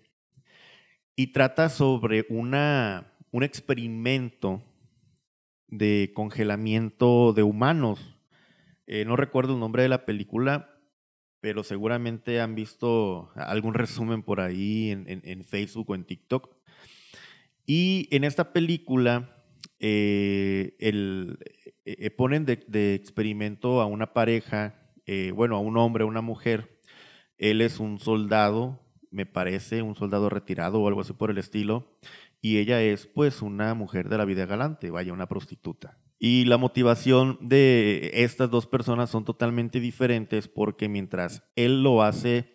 y 1.21 1.27
trata 1.27 1.69
sobre 1.69 2.25
una, 2.31 3.12
un 3.31 3.43
experimento 3.43 4.62
de 5.69 6.12
congelamiento 6.15 7.35
de 7.35 7.43
humanos. 7.43 8.17
Eh, 8.87 9.05
no 9.05 9.17
recuerdo 9.17 9.53
el 9.53 9.61
nombre 9.61 9.83
de 9.83 9.91
la 9.91 10.07
película, 10.07 10.81
pero 11.43 11.62
seguramente 11.62 12.41
han 12.41 12.55
visto 12.55 13.31
algún 13.35 13.75
resumen 13.75 14.23
por 14.23 14.41
ahí 14.41 14.93
en, 14.93 15.45
Facebook 15.45 15.91
o 15.91 15.95
en 15.95 16.05
TikTok. 16.05 16.57
Y 17.67 18.09
en 18.12 18.25
esta 18.25 18.55
película 18.55 19.45
eh, 19.79 20.75
el, 20.79 21.37
eh, 21.85 22.11
ponen 22.12 22.47
de, 22.47 22.95
experimento 22.95 23.83
a 23.83 23.85
una 23.85 24.15
pareja, 24.15 24.75
bueno, 25.35 25.57
a 25.57 25.61
un 25.61 25.77
hombre, 25.77 26.05
a 26.05 26.07
una 26.07 26.23
mujer. 26.23 26.81
Él 27.37 27.61
es 27.61 27.79
un 27.79 27.99
soldado 27.99 28.81
me 29.11 29.26
parece, 29.26 29.83
un 29.83 29.95
soldado 29.95 30.29
retirado 30.29 30.81
o 30.81 30.88
algo 30.88 31.00
así 31.00 31.12
por 31.12 31.31
el 31.31 31.38
estilo, 31.38 31.97
y 32.40 32.59
ella 32.59 32.83
es 32.83 33.07
pues 33.07 33.43
una 33.43 33.75
mujer 33.75 34.09
de 34.09 34.19
la 34.19 34.25
vida 34.25 34.47
galante, 34.47 34.90
vaya, 34.90 35.12
una 35.12 35.29
prostituta. 35.29 35.99
Y 36.19 36.45
la 36.45 36.59
motivación 36.59 37.38
de 37.40 38.11
estas 38.12 38.50
dos 38.50 38.67
personas 38.67 39.11
son 39.11 39.25
totalmente 39.25 39.81
diferentes 39.81 40.49
porque 40.49 40.88
mientras 40.88 41.43
él 41.57 41.83
lo 41.83 42.02
hace 42.02 42.52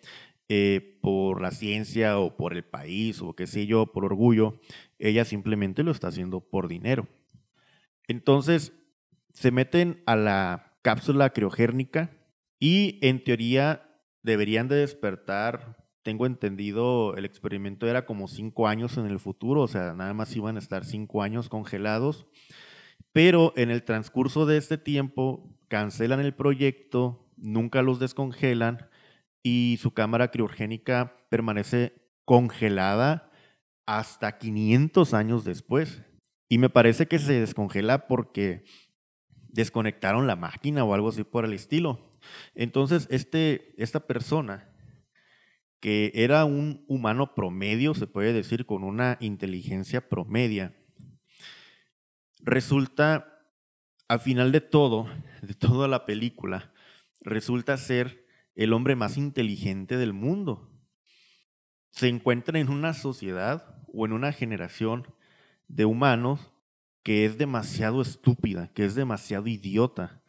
eh, 0.48 0.98
por 1.02 1.40
la 1.40 1.50
ciencia 1.50 2.18
o 2.20 2.36
por 2.36 2.54
el 2.54 2.64
país 2.64 3.20
o 3.20 3.34
qué 3.34 3.48
sé 3.48 3.66
yo, 3.66 3.86
por 3.86 4.04
orgullo, 4.04 4.60
ella 5.00 5.24
simplemente 5.24 5.82
lo 5.82 5.90
está 5.90 6.08
haciendo 6.08 6.40
por 6.40 6.68
dinero. 6.68 7.08
Entonces, 8.06 8.72
se 9.32 9.50
meten 9.50 10.02
a 10.06 10.14
la 10.14 10.78
cápsula 10.82 11.30
criogénica 11.30 12.16
y 12.60 13.00
en 13.02 13.24
teoría 13.24 14.00
deberían 14.22 14.68
de 14.68 14.76
despertar, 14.76 15.85
tengo 16.06 16.24
entendido, 16.24 17.14
el 17.16 17.24
experimento 17.24 17.86
era 17.86 18.06
como 18.06 18.28
cinco 18.28 18.66
años 18.68 18.96
en 18.96 19.06
el 19.06 19.18
futuro, 19.18 19.62
o 19.62 19.68
sea, 19.68 19.92
nada 19.92 20.14
más 20.14 20.34
iban 20.36 20.56
a 20.56 20.60
estar 20.60 20.84
cinco 20.84 21.22
años 21.22 21.48
congelados 21.48 22.26
pero 23.16 23.54
en 23.56 23.70
el 23.70 23.82
transcurso 23.82 24.44
de 24.44 24.58
este 24.58 24.76
tiempo 24.76 25.58
cancelan 25.68 26.20
el 26.20 26.34
proyecto, 26.34 27.26
nunca 27.38 27.80
los 27.80 27.98
descongelan 27.98 28.90
y 29.42 29.78
su 29.80 29.92
cámara 29.92 30.30
criogénica 30.30 31.16
permanece 31.30 31.94
congelada 32.26 33.30
hasta 33.86 34.36
500 34.36 35.14
años 35.14 35.46
después. 35.46 36.02
Y 36.50 36.58
me 36.58 36.68
parece 36.68 37.06
que 37.08 37.18
se 37.18 37.40
descongela 37.40 38.06
porque 38.06 38.64
desconectaron 39.48 40.26
la 40.26 40.36
máquina 40.36 40.84
o 40.84 40.92
algo 40.92 41.08
así 41.08 41.24
por 41.24 41.46
el 41.46 41.54
estilo. 41.54 42.18
Entonces, 42.54 43.08
este, 43.10 43.72
esta 43.82 44.00
persona, 44.00 44.75
que 45.86 46.10
era 46.16 46.44
un 46.44 46.84
humano 46.88 47.32
promedio, 47.36 47.94
se 47.94 48.08
puede 48.08 48.32
decir, 48.32 48.66
con 48.66 48.82
una 48.82 49.18
inteligencia 49.20 50.08
promedia, 50.08 50.74
resulta, 52.40 53.40
al 54.08 54.18
final 54.18 54.50
de 54.50 54.60
todo, 54.60 55.06
de 55.42 55.54
toda 55.54 55.86
la 55.86 56.04
película, 56.04 56.72
resulta 57.20 57.76
ser 57.76 58.26
el 58.56 58.72
hombre 58.72 58.96
más 58.96 59.16
inteligente 59.16 59.96
del 59.96 60.12
mundo. 60.12 60.76
Se 61.92 62.08
encuentra 62.08 62.58
en 62.58 62.68
una 62.68 62.92
sociedad 62.92 63.80
o 63.86 64.06
en 64.06 64.12
una 64.12 64.32
generación 64.32 65.06
de 65.68 65.84
humanos 65.84 66.50
que 67.04 67.26
es 67.26 67.38
demasiado 67.38 68.02
estúpida, 68.02 68.72
que 68.74 68.84
es 68.84 68.96
demasiado 68.96 69.46
idiota, 69.46 70.20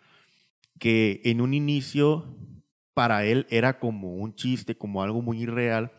que 0.78 1.20
en 1.24 1.42
un 1.42 1.56
inicio 1.56 2.38
para 2.98 3.26
él 3.26 3.46
era 3.52 3.78
como 3.78 4.16
un 4.16 4.34
chiste, 4.34 4.76
como 4.76 5.04
algo 5.04 5.22
muy 5.22 5.44
irreal. 5.44 5.92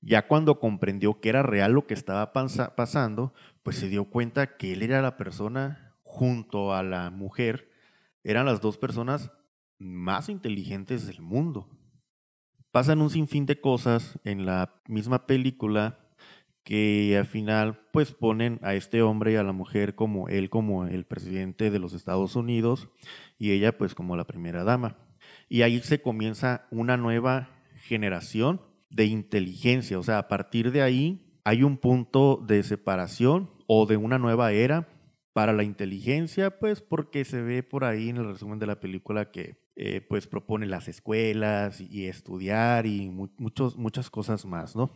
Ya 0.00 0.26
cuando 0.26 0.58
comprendió 0.58 1.20
que 1.20 1.28
era 1.28 1.42
real 1.42 1.72
lo 1.72 1.86
que 1.86 1.92
estaba 1.92 2.32
pasando, 2.32 3.34
pues 3.62 3.76
se 3.76 3.90
dio 3.90 4.06
cuenta 4.06 4.56
que 4.56 4.72
él 4.72 4.80
era 4.80 5.02
la 5.02 5.18
persona 5.18 5.92
junto 6.02 6.72
a 6.72 6.82
la 6.82 7.10
mujer, 7.10 7.68
eran 8.24 8.46
las 8.46 8.62
dos 8.62 8.78
personas 8.78 9.30
más 9.78 10.30
inteligentes 10.30 11.06
del 11.06 11.20
mundo. 11.20 11.68
Pasan 12.70 13.02
un 13.02 13.10
sinfín 13.10 13.44
de 13.44 13.60
cosas 13.60 14.18
en 14.24 14.46
la 14.46 14.80
misma 14.88 15.26
película 15.26 15.98
que 16.62 17.18
al 17.18 17.26
final 17.26 17.82
pues 17.92 18.12
ponen 18.12 18.60
a 18.62 18.72
este 18.72 19.02
hombre 19.02 19.32
y 19.32 19.36
a 19.36 19.42
la 19.42 19.52
mujer 19.52 19.94
como 19.94 20.30
él 20.30 20.48
como 20.48 20.86
el 20.86 21.04
presidente 21.04 21.70
de 21.70 21.78
los 21.78 21.92
Estados 21.92 22.34
Unidos 22.34 22.88
y 23.38 23.50
ella 23.50 23.76
pues 23.76 23.94
como 23.94 24.16
la 24.16 24.24
primera 24.24 24.64
dama. 24.64 25.09
Y 25.50 25.62
ahí 25.62 25.80
se 25.80 26.00
comienza 26.00 26.66
una 26.70 26.96
nueva 26.96 27.50
generación 27.82 28.62
de 28.88 29.04
inteligencia, 29.06 29.98
o 29.98 30.02
sea, 30.02 30.18
a 30.18 30.28
partir 30.28 30.72
de 30.72 30.80
ahí 30.80 31.40
hay 31.44 31.64
un 31.64 31.76
punto 31.76 32.42
de 32.46 32.62
separación 32.62 33.50
o 33.66 33.84
de 33.86 33.96
una 33.96 34.18
nueva 34.18 34.52
era 34.52 34.88
para 35.32 35.52
la 35.52 35.64
inteligencia, 35.64 36.58
pues 36.58 36.80
porque 36.80 37.24
se 37.24 37.42
ve 37.42 37.62
por 37.62 37.84
ahí 37.84 38.08
en 38.08 38.18
el 38.18 38.26
resumen 38.26 38.58
de 38.60 38.66
la 38.66 38.80
película 38.80 39.32
que 39.32 39.60
eh, 39.74 40.00
pues 40.00 40.28
propone 40.28 40.66
las 40.66 40.86
escuelas 40.86 41.80
y, 41.80 42.06
estudiar 42.06 42.86
y 42.86 43.08
muchos, 43.08 43.76
muchas 43.76 44.08
cosas 44.08 44.44
más, 44.44 44.76
¿no? 44.76 44.92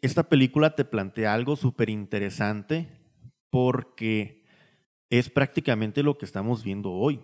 Esta 0.00 0.28
película 0.28 0.74
te 0.74 0.84
plantea 0.84 1.34
algo 1.34 1.54
súper 1.54 1.88
interesante 1.88 2.88
porque 3.50 4.44
es 5.08 5.30
prácticamente 5.30 6.02
lo 6.02 6.18
que 6.18 6.24
estamos 6.24 6.64
viendo 6.64 6.90
hoy. 6.92 7.20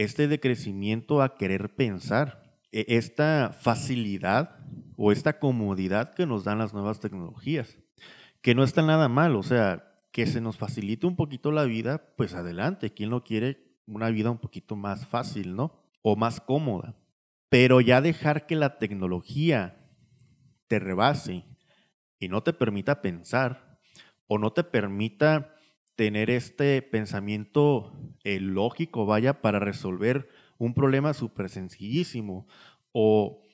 Este 0.00 0.28
decrecimiento 0.28 1.20
a 1.20 1.36
querer 1.36 1.74
pensar, 1.74 2.56
e, 2.72 2.86
esta 2.88 3.52
facilidad 3.52 4.56
o 4.96 5.12
esta 5.12 5.38
comodidad 5.38 6.14
que 6.14 6.24
nos 6.24 6.42
dan 6.42 6.56
las 6.56 6.72
nuevas 6.72 7.00
tecnologías, 7.00 7.76
que 8.40 8.54
no 8.54 8.64
está 8.64 8.80
nada 8.80 9.10
mal, 9.10 9.36
o 9.36 9.42
sea, 9.42 9.92
que 10.10 10.26
se 10.26 10.40
nos 10.40 10.56
facilite 10.56 11.06
un 11.06 11.16
poquito 11.16 11.52
la 11.52 11.64
vida, 11.64 12.14
pues 12.16 12.32
adelante, 12.32 12.94
¿quién 12.94 13.10
no 13.10 13.24
quiere 13.24 13.76
una 13.84 14.08
vida 14.08 14.30
un 14.30 14.38
poquito 14.38 14.74
más 14.74 15.06
fácil, 15.06 15.54
¿no? 15.54 15.84
O 16.00 16.16
más 16.16 16.40
cómoda. 16.40 16.96
Pero 17.50 17.82
ya 17.82 18.00
dejar 18.00 18.46
que 18.46 18.56
la 18.56 18.78
tecnología 18.78 19.86
te 20.66 20.78
rebase 20.78 21.44
y 22.18 22.28
no 22.28 22.42
te 22.42 22.54
permita 22.54 23.02
pensar 23.02 23.78
o 24.26 24.38
no 24.38 24.54
te 24.54 24.64
permita 24.64 25.56
tener 26.00 26.30
este 26.30 26.80
pensamiento 26.80 27.92
eh, 28.24 28.40
lógico, 28.40 29.04
vaya, 29.04 29.42
para 29.42 29.58
resolver 29.58 30.30
un 30.56 30.72
problema 30.72 31.12
súper 31.12 31.50
sencillísimo 31.50 32.46
o 32.90 33.46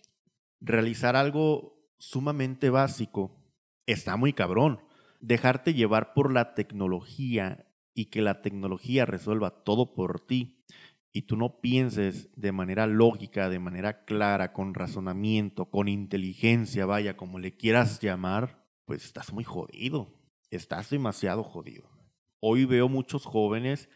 realizar 0.60 1.16
algo 1.16 1.90
sumamente 1.98 2.70
básico 2.70 3.36
está 3.84 4.16
muy 4.16 4.32
cabrón. 4.32 4.80
Dejarte 5.18 5.74
llevar 5.74 6.14
por 6.14 6.32
la 6.32 6.54
tecnología 6.54 7.66
y 7.94 8.10
que 8.10 8.22
la 8.22 8.42
tecnología 8.42 9.06
resuelva 9.06 9.64
todo 9.64 9.92
por 9.92 10.20
ti 10.20 10.62
y 11.12 11.22
tú 11.22 11.36
no 11.36 11.60
pienses 11.60 12.28
de 12.36 12.52
manera 12.52 12.86
lógica, 12.86 13.48
de 13.48 13.58
manera 13.58 14.04
clara, 14.04 14.52
con 14.52 14.72
razonamiento, 14.72 15.68
con 15.68 15.88
inteligencia, 15.88 16.86
vaya, 16.86 17.16
como 17.16 17.40
le 17.40 17.56
quieras 17.56 17.98
llamar, 17.98 18.64
pues 18.84 19.04
estás 19.04 19.32
muy 19.32 19.42
jodido. 19.42 20.14
Estás 20.48 20.90
demasiado 20.90 21.42
jodido. 21.42 21.95
Hoy 22.48 22.64
veo 22.64 22.88
muchos 22.88 23.24
jóvenes 23.24 23.88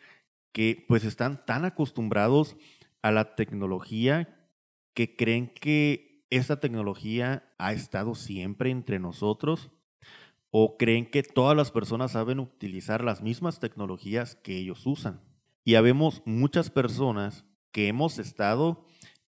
que 0.50 0.84
pues 0.88 1.04
están 1.04 1.46
tan 1.46 1.64
acostumbrados 1.64 2.56
a 3.00 3.12
la 3.12 3.36
tecnología 3.36 4.48
que 4.92 5.14
creen 5.14 5.46
que 5.46 6.26
esta 6.30 6.58
tecnología 6.58 7.44
ha 7.58 7.72
estado 7.72 8.16
siempre 8.16 8.70
entre 8.70 8.98
nosotros? 8.98 9.70
¿O 10.50 10.76
creen 10.78 11.08
que 11.08 11.22
todas 11.22 11.56
las 11.56 11.70
personas 11.70 12.10
saben 12.10 12.40
utilizar 12.40 13.04
las 13.04 13.22
mismas 13.22 13.60
tecnologías 13.60 14.34
que 14.34 14.56
ellos 14.56 14.84
usan? 14.84 15.20
Y 15.64 15.76
habemos 15.76 16.20
muchas 16.24 16.70
personas 16.70 17.44
que 17.70 17.86
hemos 17.86 18.18
estado 18.18 18.84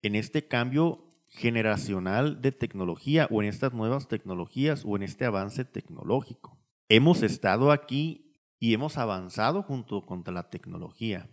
en 0.03 0.13
este 0.13 0.47
cambio 0.47 1.03
generacional 1.27 2.39
de 2.43 2.51
tecnología 2.51 3.27
o 3.31 3.41
en 3.41 3.49
estas 3.49 3.73
nuevas 3.73 4.07
tecnologías 4.07 4.83
o 4.85 4.95
en 4.95 5.01
este 5.01 5.25
avance 5.25 5.65
tecnológico. 5.65 6.55
Hemos 6.87 7.23
estado 7.23 7.71
aquí 7.71 8.26
y 8.59 8.73
hemos 8.73 8.97
avanzado 8.97 9.63
junto 9.63 10.05
con 10.05 10.23
la 10.25 10.49
tecnología. 10.49 11.29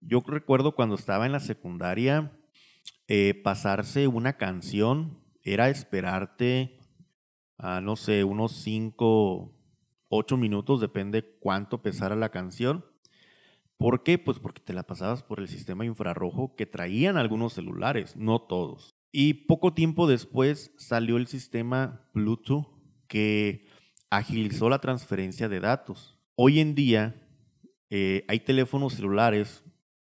Yo 0.00 0.22
recuerdo 0.26 0.74
cuando 0.74 0.94
estaba 0.94 1.26
en 1.26 1.32
la 1.32 1.40
secundaria, 1.40 2.32
eh, 3.08 3.40
pasarse 3.42 4.08
una 4.08 4.34
canción 4.36 5.18
era 5.42 5.68
esperarte, 5.68 6.78
a, 7.58 7.80
no 7.80 7.96
sé, 7.96 8.24
unos 8.24 8.52
5, 8.52 9.52
8 10.08 10.36
minutos, 10.36 10.80
depende 10.80 11.36
cuánto 11.40 11.82
pesara 11.82 12.16
la 12.16 12.30
canción. 12.30 12.84
¿Por 13.78 14.02
qué? 14.02 14.18
Pues 14.18 14.38
porque 14.38 14.62
te 14.62 14.72
la 14.72 14.84
pasabas 14.84 15.22
por 15.22 15.40
el 15.40 15.48
sistema 15.48 15.84
infrarrojo 15.84 16.56
que 16.56 16.66
traían 16.66 17.16
algunos 17.16 17.52
celulares, 17.52 18.16
no 18.16 18.40
todos. 18.40 18.96
Y 19.12 19.34
poco 19.34 19.72
tiempo 19.72 20.06
después 20.06 20.72
salió 20.76 21.16
el 21.16 21.26
sistema 21.26 22.08
Bluetooth 22.12 22.66
que 23.06 23.66
agilizó 24.10 24.68
la 24.68 24.80
transferencia 24.80 25.48
de 25.48 25.60
datos. 25.60 26.15
Hoy 26.38 26.60
en 26.60 26.74
día 26.74 27.14
eh, 27.88 28.26
hay 28.28 28.40
teléfonos 28.40 28.92
celulares, 28.92 29.64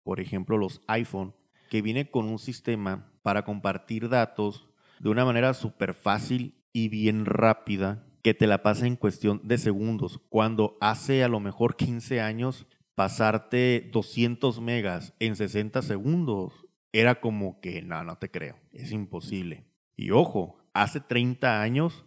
por 0.02 0.20
ejemplo 0.20 0.58
los 0.58 0.82
iPhone, 0.88 1.36
que 1.70 1.84
viene 1.84 2.10
con 2.10 2.26
un 2.26 2.40
sistema 2.40 3.14
para 3.22 3.46
compartir 3.46 4.10
datos 4.10 4.68
de 5.00 5.10
una 5.10 5.26
manera 5.26 5.54
súper 5.54 5.94
fácil 5.94 6.56
y 6.74 6.90
bien 6.90 7.26
rápida 7.26 8.04
que 8.24 8.34
te 8.34 8.48
la 8.48 8.64
pasa 8.64 8.88
en 8.88 8.96
cuestión 8.96 9.42
de 9.44 9.60
segundos. 9.60 10.20
Cuando 10.30 10.76
hace 10.82 11.24
a 11.24 11.28
lo 11.28 11.40
mejor 11.40 11.76
15 11.76 12.20
años 12.20 12.66
pasarte 12.96 13.88
200 13.94 14.60
megas 14.60 15.14
en 15.20 15.36
60 15.36 15.84
segundos 15.84 16.66
era 16.94 17.22
como 17.22 17.62
que 17.62 17.84
no, 17.84 18.04
no 18.04 18.18
te 18.18 18.32
creo, 18.32 18.58
es 18.72 18.92
imposible. 18.92 19.68
Y 19.96 20.10
ojo, 20.10 20.58
hace 20.74 21.00
30 21.00 21.62
años 21.62 22.06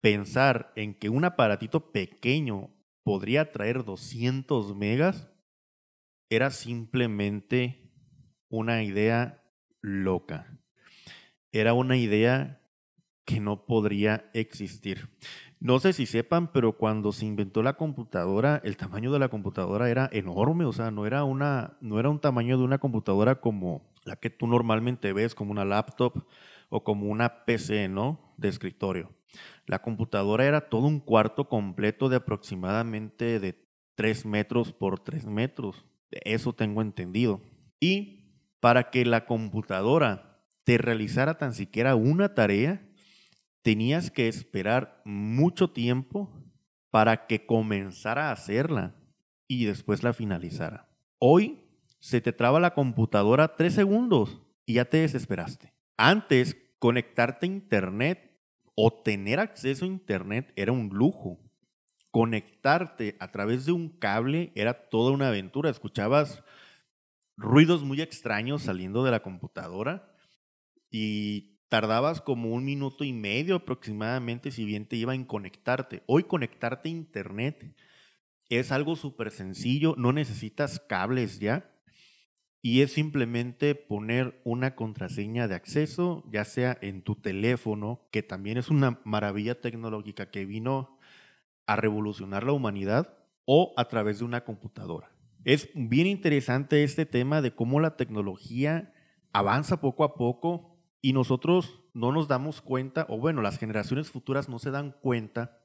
pensar 0.00 0.72
en 0.76 0.94
que 0.94 1.08
un 1.08 1.24
aparatito 1.24 1.90
pequeño 1.90 2.70
podría 3.02 3.52
traer 3.52 3.84
200 3.84 4.76
megas 4.76 5.28
era 6.30 6.50
simplemente 6.50 7.92
una 8.48 8.82
idea 8.82 9.42
loca. 9.80 10.58
Era 11.52 11.74
una 11.74 11.96
idea 11.96 12.62
que 13.24 13.40
no 13.40 13.66
podría 13.66 14.30
existir. 14.32 15.10
No 15.60 15.78
sé 15.78 15.92
si 15.92 16.06
sepan, 16.06 16.50
pero 16.52 16.76
cuando 16.76 17.12
se 17.12 17.26
inventó 17.26 17.62
la 17.62 17.74
computadora, 17.74 18.60
el 18.64 18.76
tamaño 18.76 19.12
de 19.12 19.18
la 19.18 19.28
computadora 19.28 19.90
era 19.90 20.08
enorme, 20.12 20.64
o 20.64 20.72
sea, 20.72 20.90
no 20.90 21.06
era, 21.06 21.22
una, 21.24 21.76
no 21.80 22.00
era 22.00 22.08
un 22.08 22.20
tamaño 22.20 22.58
de 22.58 22.64
una 22.64 22.78
computadora 22.78 23.40
como 23.40 23.92
la 24.04 24.16
que 24.16 24.30
tú 24.30 24.46
normalmente 24.46 25.12
ves, 25.12 25.34
como 25.34 25.52
una 25.52 25.64
laptop 25.64 26.24
o 26.68 26.82
como 26.82 27.06
una 27.06 27.44
PC, 27.44 27.88
¿no? 27.88 28.34
De 28.38 28.48
escritorio. 28.48 29.12
La 29.66 29.80
computadora 29.80 30.44
era 30.44 30.68
todo 30.68 30.86
un 30.86 31.00
cuarto 31.00 31.48
completo 31.48 32.08
de 32.08 32.16
aproximadamente 32.16 33.38
de 33.38 33.64
3 33.94 34.26
metros 34.26 34.72
por 34.72 35.00
3 35.00 35.26
metros. 35.26 35.84
Eso 36.10 36.52
tengo 36.52 36.82
entendido. 36.82 37.40
Y 37.80 38.22
para 38.60 38.90
que 38.90 39.04
la 39.04 39.26
computadora 39.26 40.40
te 40.64 40.78
realizara 40.78 41.38
tan 41.38 41.54
siquiera 41.54 41.94
una 41.94 42.34
tarea, 42.34 42.82
tenías 43.62 44.10
que 44.10 44.28
esperar 44.28 45.00
mucho 45.04 45.70
tiempo 45.70 46.30
para 46.90 47.26
que 47.26 47.46
comenzara 47.46 48.28
a 48.28 48.32
hacerla 48.32 48.94
y 49.48 49.64
después 49.64 50.02
la 50.02 50.12
finalizara. 50.12 50.88
Hoy 51.18 51.64
se 51.98 52.20
te 52.20 52.32
traba 52.32 52.60
la 52.60 52.74
computadora 52.74 53.54
tres 53.56 53.74
segundos 53.74 54.42
y 54.66 54.74
ya 54.74 54.84
te 54.84 54.98
desesperaste. 54.98 55.72
Antes, 55.96 56.56
conectarte 56.78 57.46
a 57.46 57.48
Internet 57.48 58.31
o 58.74 58.92
tener 59.02 59.40
acceso 59.40 59.84
a 59.84 59.88
Internet 59.88 60.52
era 60.56 60.72
un 60.72 60.88
lujo. 60.88 61.38
Conectarte 62.10 63.16
a 63.20 63.30
través 63.30 63.66
de 63.66 63.72
un 63.72 63.88
cable 63.88 64.52
era 64.54 64.88
toda 64.88 65.12
una 65.12 65.28
aventura. 65.28 65.70
Escuchabas 65.70 66.42
ruidos 67.36 67.82
muy 67.82 68.00
extraños 68.00 68.62
saliendo 68.62 69.04
de 69.04 69.10
la 69.10 69.22
computadora 69.22 70.14
y 70.90 71.58
tardabas 71.68 72.20
como 72.20 72.50
un 72.50 72.64
minuto 72.64 73.02
y 73.04 73.12
medio 73.12 73.56
aproximadamente 73.56 74.50
si 74.50 74.64
bien 74.64 74.86
te 74.86 74.96
iba 74.96 75.14
en 75.14 75.24
conectarte. 75.24 76.02
Hoy 76.06 76.24
conectarte 76.24 76.88
a 76.88 76.92
internet 76.92 77.74
es 78.50 78.70
algo 78.70 78.96
súper 78.96 79.30
sencillo, 79.30 79.94
no 79.96 80.12
necesitas 80.12 80.78
cables 80.80 81.40
ya 81.40 81.71
y 82.62 82.82
es 82.82 82.92
simplemente 82.92 83.74
poner 83.74 84.40
una 84.44 84.76
contraseña 84.76 85.48
de 85.48 85.56
acceso, 85.56 86.24
ya 86.30 86.44
sea 86.44 86.78
en 86.80 87.02
tu 87.02 87.16
teléfono, 87.16 88.06
que 88.12 88.22
también 88.22 88.56
es 88.56 88.70
una 88.70 89.00
maravilla 89.04 89.60
tecnológica 89.60 90.30
que 90.30 90.46
vino 90.46 90.96
a 91.66 91.74
revolucionar 91.74 92.44
la 92.44 92.52
humanidad, 92.52 93.18
o 93.44 93.74
a 93.76 93.86
través 93.86 94.20
de 94.20 94.24
una 94.24 94.44
computadora. 94.44 95.10
Es 95.44 95.68
bien 95.74 96.06
interesante 96.06 96.84
este 96.84 97.06
tema 97.06 97.42
de 97.42 97.54
cómo 97.54 97.80
la 97.80 97.96
tecnología 97.96 98.92
avanza 99.32 99.80
poco 99.80 100.04
a 100.04 100.14
poco 100.14 100.78
y 101.00 101.12
nosotros 101.12 101.80
no 101.94 102.12
nos 102.12 102.28
damos 102.28 102.60
cuenta, 102.60 103.06
o 103.08 103.18
bueno, 103.18 103.42
las 103.42 103.58
generaciones 103.58 104.10
futuras 104.10 104.48
no 104.48 104.60
se 104.60 104.70
dan 104.70 104.92
cuenta 105.00 105.58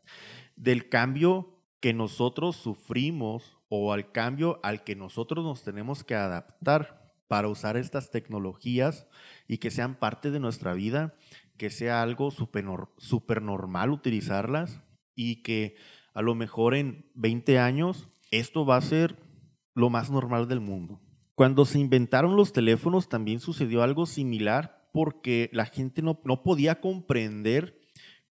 del 0.56 0.90
cambio 0.90 1.62
que 1.80 1.94
nosotros 1.94 2.56
sufrimos 2.56 3.57
o 3.70 3.94
al 3.94 4.12
cambio 4.12 4.60
al 4.64 4.84
que 4.84 4.96
nosotros 4.96 5.44
nos 5.44 5.64
tenemos 5.64 6.04
que 6.04 6.16
adaptar 6.16 7.14
para 7.28 7.50
usar 7.50 7.78
estas 7.78 8.10
tecnologías 8.10 9.08
y 9.48 9.58
que 9.58 9.72
sean 9.72 9.96
parte 9.96 10.32
de 10.32 10.40
nuestra 10.40 10.74
vida, 10.74 11.16
que 11.58 11.70
sea 11.70 12.02
algo 12.02 12.32
súper 12.32 13.42
normal 13.42 13.92
utilizarlas 13.92 14.82
y 15.16 15.42
que 15.44 15.76
a 16.14 16.22
lo 16.22 16.36
mejor 16.36 16.76
en 16.76 17.12
20 17.16 17.60
años 17.60 18.10
esto 18.32 18.66
va 18.66 18.78
a 18.78 18.82
ser 18.82 19.18
lo 19.74 19.90
más 19.90 20.10
normal 20.10 20.48
del 20.48 20.60
mundo. 20.60 21.00
Cuando 21.36 21.66
se 21.66 21.80
inventaron 21.80 22.36
los 22.36 22.54
teléfonos 22.54 23.10
también 23.10 23.40
sucedió 23.40 23.84
algo 23.84 24.06
similar 24.06 24.90
porque 24.92 25.50
la 25.54 25.66
gente 25.66 26.02
no, 26.02 26.16
podía 26.44 26.82
comprender 26.82 27.80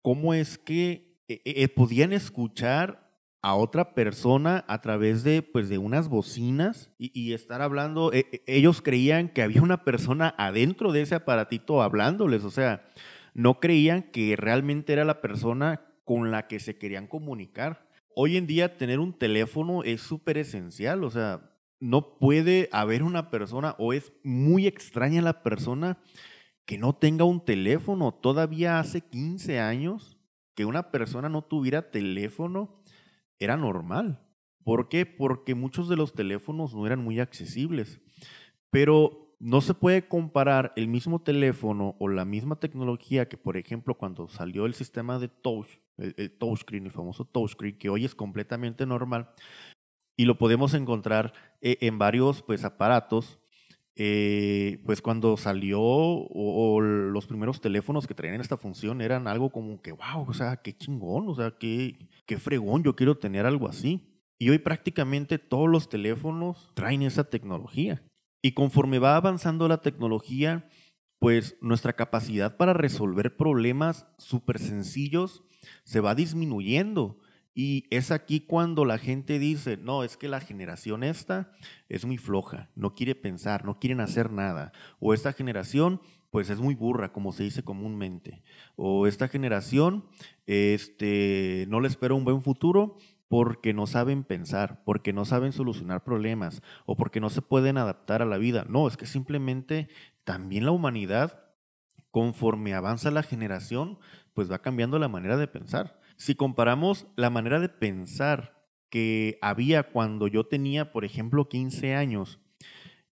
cómo 0.02 0.34
es 0.34 0.58
que 0.58 1.18
eh, 1.28 1.40
eh, 1.44 1.68
podían 1.68 2.12
escuchar 2.12 3.09
a 3.42 3.54
otra 3.54 3.94
persona 3.94 4.64
a 4.68 4.80
través 4.80 5.24
de, 5.24 5.42
pues, 5.42 5.68
de 5.68 5.78
unas 5.78 6.08
bocinas 6.08 6.90
y, 6.98 7.32
estar 7.32 7.62
hablando. 7.62 8.12
Eh, 8.12 8.42
ellos 8.46 8.82
creían 8.82 9.28
que 9.28 9.42
había 9.42 9.62
una 9.62 9.84
persona 9.84 10.34
adentro 10.36 10.92
de 10.92 11.02
ese 11.02 11.14
aparatito 11.14 11.82
hablándoles, 11.82 12.44
o 12.44 12.50
sea, 12.50 12.86
no 13.34 13.60
creían 13.60 14.02
que 14.02 14.36
realmente 14.36 14.92
era 14.92 15.04
la 15.04 15.20
persona 15.20 15.82
con 16.04 16.30
la 16.30 16.48
que 16.48 16.60
se 16.60 16.76
querían 16.76 17.06
comunicar. 17.06 17.86
Hoy 18.14 18.36
en 18.36 18.46
día 18.46 18.76
tener 18.76 18.98
un 18.98 19.16
teléfono 19.16 19.84
es 19.84 20.00
súper 20.00 20.36
esencial, 20.36 21.04
o 21.04 21.10
sea, 21.10 21.50
no 21.78 22.18
puede 22.18 22.68
haber 22.72 23.02
una 23.02 23.30
persona 23.30 23.74
o 23.78 23.92
es 23.92 24.12
muy 24.22 24.66
extraña 24.66 25.22
la 25.22 25.42
persona 25.42 25.98
que 26.66 26.76
no 26.76 26.94
tenga 26.94 27.24
un 27.24 27.42
teléfono. 27.42 28.12
Todavía 28.12 28.78
hace 28.78 29.00
15 29.00 29.60
años 29.60 30.18
que 30.54 30.66
una 30.66 30.90
persona 30.90 31.28
no 31.30 31.42
tuviera 31.42 31.90
teléfono 31.90 32.79
era 33.40 33.56
normal. 33.56 34.20
¿Por 34.62 34.88
qué? 34.88 35.06
Porque 35.06 35.54
muchos 35.54 35.88
de 35.88 35.96
los 35.96 36.12
teléfonos 36.12 36.74
no 36.74 36.86
eran 36.86 37.02
muy 37.02 37.18
accesibles. 37.18 38.00
Pero 38.70 39.34
no 39.40 39.62
se 39.62 39.74
puede 39.74 40.06
comparar 40.06 40.72
el 40.76 40.86
mismo 40.86 41.22
teléfono 41.22 41.96
o 41.98 42.08
la 42.08 42.26
misma 42.26 42.60
tecnología 42.60 43.28
que, 43.28 43.38
por 43.38 43.56
ejemplo, 43.56 43.96
cuando 43.96 44.28
salió 44.28 44.66
el 44.66 44.74
sistema 44.74 45.18
de 45.18 45.28
touch, 45.28 45.66
el, 45.96 46.30
touchscreen, 46.38 46.84
el 46.84 46.92
famoso 46.92 47.24
touchscreen, 47.24 47.78
que 47.78 47.88
hoy 47.88 48.04
es 48.04 48.14
completamente 48.14 48.84
normal, 48.84 49.30
y 50.16 50.26
lo 50.26 50.36
podemos 50.36 50.74
encontrar 50.74 51.32
eh, 51.62 51.78
en 51.80 51.98
varios 51.98 52.42
pues, 52.42 52.64
aparatos 52.64 53.39
eh, 54.02 54.80
pues 54.86 55.02
cuando 55.02 55.36
salió 55.36 55.78
o, 55.78 56.80
los 56.80 57.26
primeros 57.26 57.60
teléfonos 57.60 58.06
que 58.06 58.14
traían 58.14 58.40
esta 58.40 58.56
función 58.56 59.02
eran 59.02 59.28
algo 59.28 59.50
como 59.50 59.82
que, 59.82 59.92
wow, 59.92 60.24
o 60.26 60.32
sea, 60.32 60.56
qué 60.56 60.74
chingón, 60.74 61.28
o 61.28 61.34
sea, 61.34 61.50
qué, 61.58 62.08
qué 62.24 62.38
fregón, 62.38 62.82
yo 62.82 62.96
quiero 62.96 63.18
tener 63.18 63.44
algo 63.44 63.68
así. 63.68 64.24
Y 64.38 64.48
hoy 64.48 64.58
prácticamente 64.58 65.38
todos 65.38 65.68
los 65.68 65.90
teléfonos 65.90 66.72
traen 66.72 67.02
esa 67.02 67.24
tecnología. 67.24 68.02
Y 68.40 68.52
conforme 68.52 68.98
va 68.98 69.16
avanzando 69.16 69.68
la 69.68 69.82
tecnología, 69.82 70.66
pues 71.18 71.58
nuestra 71.60 71.92
capacidad 71.92 72.56
para 72.56 72.72
resolver 72.72 73.36
problemas 73.36 74.06
súper 74.16 74.58
sencillos 74.60 75.44
se 75.84 76.00
va 76.00 76.14
disminuyendo. 76.14 77.19
Y 77.54 77.86
es 77.90 78.10
aquí 78.10 78.40
cuando 78.40 78.84
la 78.84 78.98
gente 78.98 79.38
dice, 79.38 79.76
no, 79.76 80.04
es 80.04 80.16
que 80.16 80.28
la 80.28 80.40
generación 80.40 81.02
esta 81.02 81.52
es 81.88 82.04
muy 82.04 82.16
floja, 82.16 82.70
no 82.76 82.94
quiere 82.94 83.14
pensar, 83.14 83.64
no 83.64 83.78
quieren 83.78 84.00
hacer 84.00 84.30
nada. 84.30 84.72
O 85.00 85.14
esta 85.14 85.32
generación, 85.32 86.00
pues 86.30 86.48
es 86.48 86.60
muy 86.60 86.74
burra, 86.74 87.12
como 87.12 87.32
se 87.32 87.42
dice 87.42 87.64
comúnmente. 87.64 88.42
O 88.76 89.06
esta 89.06 89.26
generación, 89.26 90.04
este, 90.46 91.66
no 91.68 91.80
le 91.80 91.88
espera 91.88 92.14
un 92.14 92.24
buen 92.24 92.42
futuro 92.42 92.96
porque 93.30 93.72
no 93.74 93.86
saben 93.86 94.24
pensar, 94.24 94.82
porque 94.84 95.12
no 95.12 95.24
saben 95.24 95.52
solucionar 95.52 96.02
problemas 96.02 96.62
o 96.84 96.96
porque 96.96 97.20
no 97.20 97.30
se 97.30 97.42
pueden 97.42 97.78
adaptar 97.78 98.22
a 98.22 98.26
la 98.26 98.38
vida. 98.38 98.64
No, 98.68 98.88
es 98.88 98.96
que 98.96 99.06
simplemente 99.06 99.88
también 100.24 100.64
la 100.64 100.72
humanidad, 100.72 101.44
conforme 102.10 102.74
avanza 102.74 103.12
la 103.12 103.22
generación, 103.22 103.98
pues 104.34 104.50
va 104.50 104.62
cambiando 104.62 104.98
la 104.98 105.08
manera 105.08 105.36
de 105.36 105.46
pensar. 105.46 105.99
Si 106.20 106.34
comparamos 106.34 107.06
la 107.16 107.30
manera 107.30 107.60
de 107.60 107.70
pensar 107.70 108.62
que 108.90 109.38
había 109.40 109.84
cuando 109.84 110.26
yo 110.26 110.44
tenía, 110.44 110.92
por 110.92 111.06
ejemplo, 111.06 111.48
15 111.48 111.94
años 111.94 112.38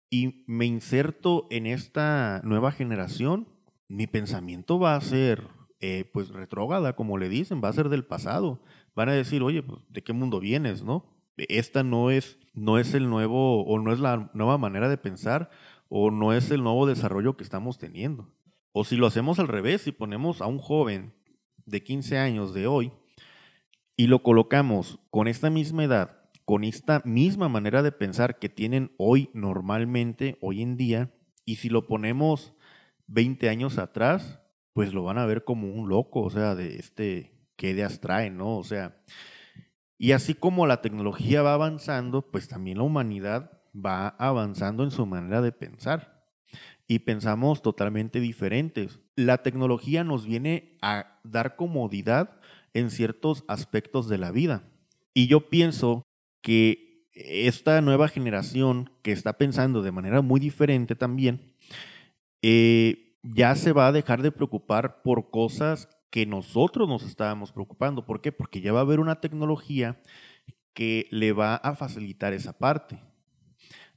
y 0.09 0.43
me 0.47 0.65
inserto 0.65 1.47
en 1.51 1.67
esta 1.67 2.41
nueva 2.45 2.73
generación, 2.73 3.47
mi 3.89 4.07
pensamiento 4.07 4.79
va 4.79 4.97
a 4.97 5.01
ser, 5.03 5.49
eh, 5.81 6.09
pues, 6.15 6.31
retrógrada, 6.31 6.97
como 6.97 7.19
le 7.19 7.29
dicen, 7.29 7.61
va 7.63 7.69
a 7.69 7.75
ser 7.75 7.91
del 7.91 8.07
pasado. 8.07 8.63
Van 8.95 9.11
a 9.11 9.13
decir, 9.13 9.43
oye, 9.43 9.63
pues, 9.63 9.83
¿de 9.91 10.03
qué 10.03 10.15
mundo 10.15 10.41
vienes, 10.41 10.83
no? 10.83 11.05
Esta 11.37 11.83
no 11.83 12.11
es, 12.11 12.39
no 12.55 12.79
es 12.79 12.95
el 12.95 13.11
nuevo, 13.11 13.67
o 13.67 13.79
no 13.81 13.93
es 13.93 14.01
la 14.01 14.31
nueva 14.33 14.57
manera 14.57 14.89
de 14.89 14.97
pensar, 14.97 15.51
o 15.91 16.11
no 16.11 16.33
es 16.33 16.51
el 16.51 16.63
nuevo 16.63 16.87
desarrollo 16.87 17.37
que 17.37 17.45
estamos 17.45 17.77
teniendo. 17.77 18.33
O 18.73 18.83
si 18.83 18.97
lo 18.97 19.07
hacemos 19.07 19.39
al 19.39 19.49
revés, 19.49 19.83
si 19.83 19.93
ponemos 19.93 20.41
a 20.41 20.47
un 20.47 20.59
joven 20.59 21.13
de 21.67 21.83
15 21.83 22.19
años 22.19 22.55
de 22.55 22.67
hoy 22.67 22.93
y 23.97 24.07
lo 24.07 24.23
colocamos 24.23 24.99
con 25.11 25.29
esta 25.29 25.51
misma 25.51 25.85
edad, 25.85 26.19
con 26.45 26.65
esta 26.65 27.03
misma 27.05 27.49
manera 27.49 27.83
de 27.83 27.93
pensar 27.93 28.39
que 28.39 28.49
tienen 28.49 28.93
hoy 28.99 29.31
normalmente, 29.33 30.37
hoy 30.41 30.63
en 30.63 30.77
día, 30.77 31.15
y 31.45 31.57
si 31.57 31.69
lo 31.69 31.87
ponemos 31.87 32.55
20 33.07 33.49
años 33.49 33.79
atrás, 33.79 34.41
pues 34.73 34.93
lo 34.93 35.05
van 35.05 35.19
a 35.19 35.27
ver 35.27 35.45
como 35.45 35.73
un 35.73 35.89
loco, 35.89 36.23
o 36.23 36.31
sea, 36.31 36.55
de 36.55 36.77
este, 36.77 37.33
qué 37.57 37.71
ideas 37.71 38.01
trae, 38.01 38.31
¿no? 38.31 38.57
O 38.57 38.65
sea, 38.65 38.97
y 39.99 40.13
así 40.13 40.35
como 40.35 40.67
la 40.67 40.83
tecnología 40.83 41.43
va 41.43 41.55
avanzando, 41.55 42.31
pues 42.31 42.49
también 42.49 42.79
la 42.79 42.85
humanidad 42.85 43.63
va 43.75 44.09
avanzando 44.09 44.83
en 44.85 44.91
su 44.91 45.07
manera 45.07 45.41
de 45.41 45.53
pensar. 45.53 46.14
Y 46.87 47.01
pensamos 47.01 47.63
totalmente 47.63 48.21
diferentes 48.21 49.01
la 49.17 49.39
tecnología 49.39 50.05
nos 50.05 50.27
viene 50.27 50.77
a 50.83 51.19
dar 51.23 51.57
comodidad 51.57 52.41
en 52.73 52.91
ciertos 52.91 53.45
aspectos 53.49 54.09
de 54.09 54.19
la 54.19 54.31
vida. 54.31 54.65
Y 55.13 55.29
yo 55.29 55.49
pienso 55.49 56.03
que 56.41 57.07
esta 57.13 57.81
nueva 57.81 58.09
generación 58.09 58.91
que 59.03 59.13
está 59.13 59.35
pensando 59.35 59.83
de 59.83 59.93
manera 59.93 60.21
muy 60.21 60.41
diferente 60.41 60.97
también, 60.97 61.55
eh, 62.43 63.17
ya 63.23 63.55
se 63.55 63.73
va 63.73 63.87
a 63.87 63.93
dejar 63.93 64.21
de 64.23 64.33
preocupar 64.33 65.03
por 65.03 65.31
cosas 65.31 65.89
que 66.11 66.27
nosotros 66.27 66.89
nos 66.89 67.05
estábamos 67.05 67.53
preocupando. 67.53 68.05
¿Por 68.05 68.21
qué? 68.21 68.33
Porque 68.33 68.61
ya 68.61 68.73
va 68.73 68.81
a 68.81 68.83
haber 68.83 69.01
una 69.01 69.21
tecnología 69.21 70.01
que 70.75 71.07
le 71.11 71.33
va 71.33 71.55
a 71.55 71.77
facilitar 71.77 72.33
esa 72.33 72.59
parte. 72.59 73.01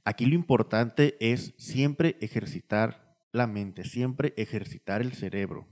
Aquí 0.08 0.24
lo 0.24 0.34
importante 0.34 1.18
es 1.20 1.52
siempre 1.58 2.16
ejercitar 2.22 3.18
la 3.30 3.46
mente, 3.46 3.84
siempre 3.84 4.32
ejercitar 4.38 5.02
el 5.02 5.12
cerebro. 5.12 5.68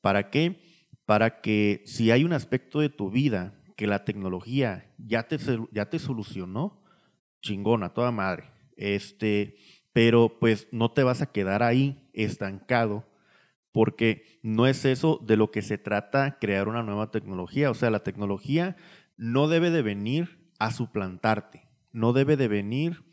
¿Para 0.00 0.30
qué? 0.30 0.62
Para 1.04 1.42
que 1.42 1.82
si 1.84 2.10
hay 2.10 2.24
un 2.24 2.32
aspecto 2.32 2.80
de 2.80 2.88
tu 2.88 3.10
vida 3.10 3.60
que 3.76 3.86
la 3.86 4.06
tecnología 4.06 4.90
ya 4.96 5.24
te, 5.24 5.36
ya 5.72 5.90
te 5.90 5.98
solucionó, 5.98 6.82
chingona, 7.42 7.90
toda 7.90 8.12
madre. 8.12 8.44
Este, 8.78 9.56
pero 9.92 10.38
pues 10.40 10.66
no 10.72 10.92
te 10.92 11.02
vas 11.02 11.20
a 11.20 11.30
quedar 11.30 11.62
ahí 11.62 12.08
estancado 12.14 13.06
porque 13.72 14.38
no 14.40 14.66
es 14.66 14.86
eso 14.86 15.20
de 15.22 15.36
lo 15.36 15.50
que 15.50 15.60
se 15.60 15.76
trata 15.76 16.38
crear 16.38 16.66
una 16.66 16.82
nueva 16.82 17.10
tecnología. 17.10 17.70
O 17.70 17.74
sea, 17.74 17.90
la 17.90 18.04
tecnología 18.04 18.76
no 19.18 19.48
debe 19.48 19.70
de 19.70 19.82
venir 19.82 20.48
a 20.58 20.70
suplantarte, 20.70 21.68
no 21.92 22.14
debe 22.14 22.38
de 22.38 22.48
venir 22.48 23.04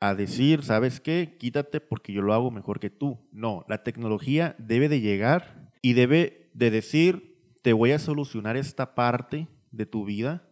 a 0.00 0.14
decir, 0.14 0.62
¿sabes 0.64 0.98
qué? 0.98 1.36
Quítate 1.38 1.80
porque 1.80 2.12
yo 2.12 2.22
lo 2.22 2.32
hago 2.32 2.50
mejor 2.50 2.80
que 2.80 2.90
tú. 2.90 3.18
No, 3.32 3.64
la 3.68 3.82
tecnología 3.82 4.56
debe 4.58 4.88
de 4.88 5.00
llegar 5.00 5.70
y 5.82 5.92
debe 5.92 6.50
de 6.54 6.70
decir, 6.70 7.38
te 7.62 7.74
voy 7.74 7.92
a 7.92 7.98
solucionar 7.98 8.56
esta 8.56 8.94
parte 8.94 9.48
de 9.70 9.84
tu 9.84 10.06
vida 10.06 10.48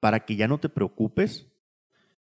para 0.00 0.20
que 0.20 0.36
ya 0.36 0.48
no 0.48 0.58
te 0.58 0.70
preocupes, 0.70 1.46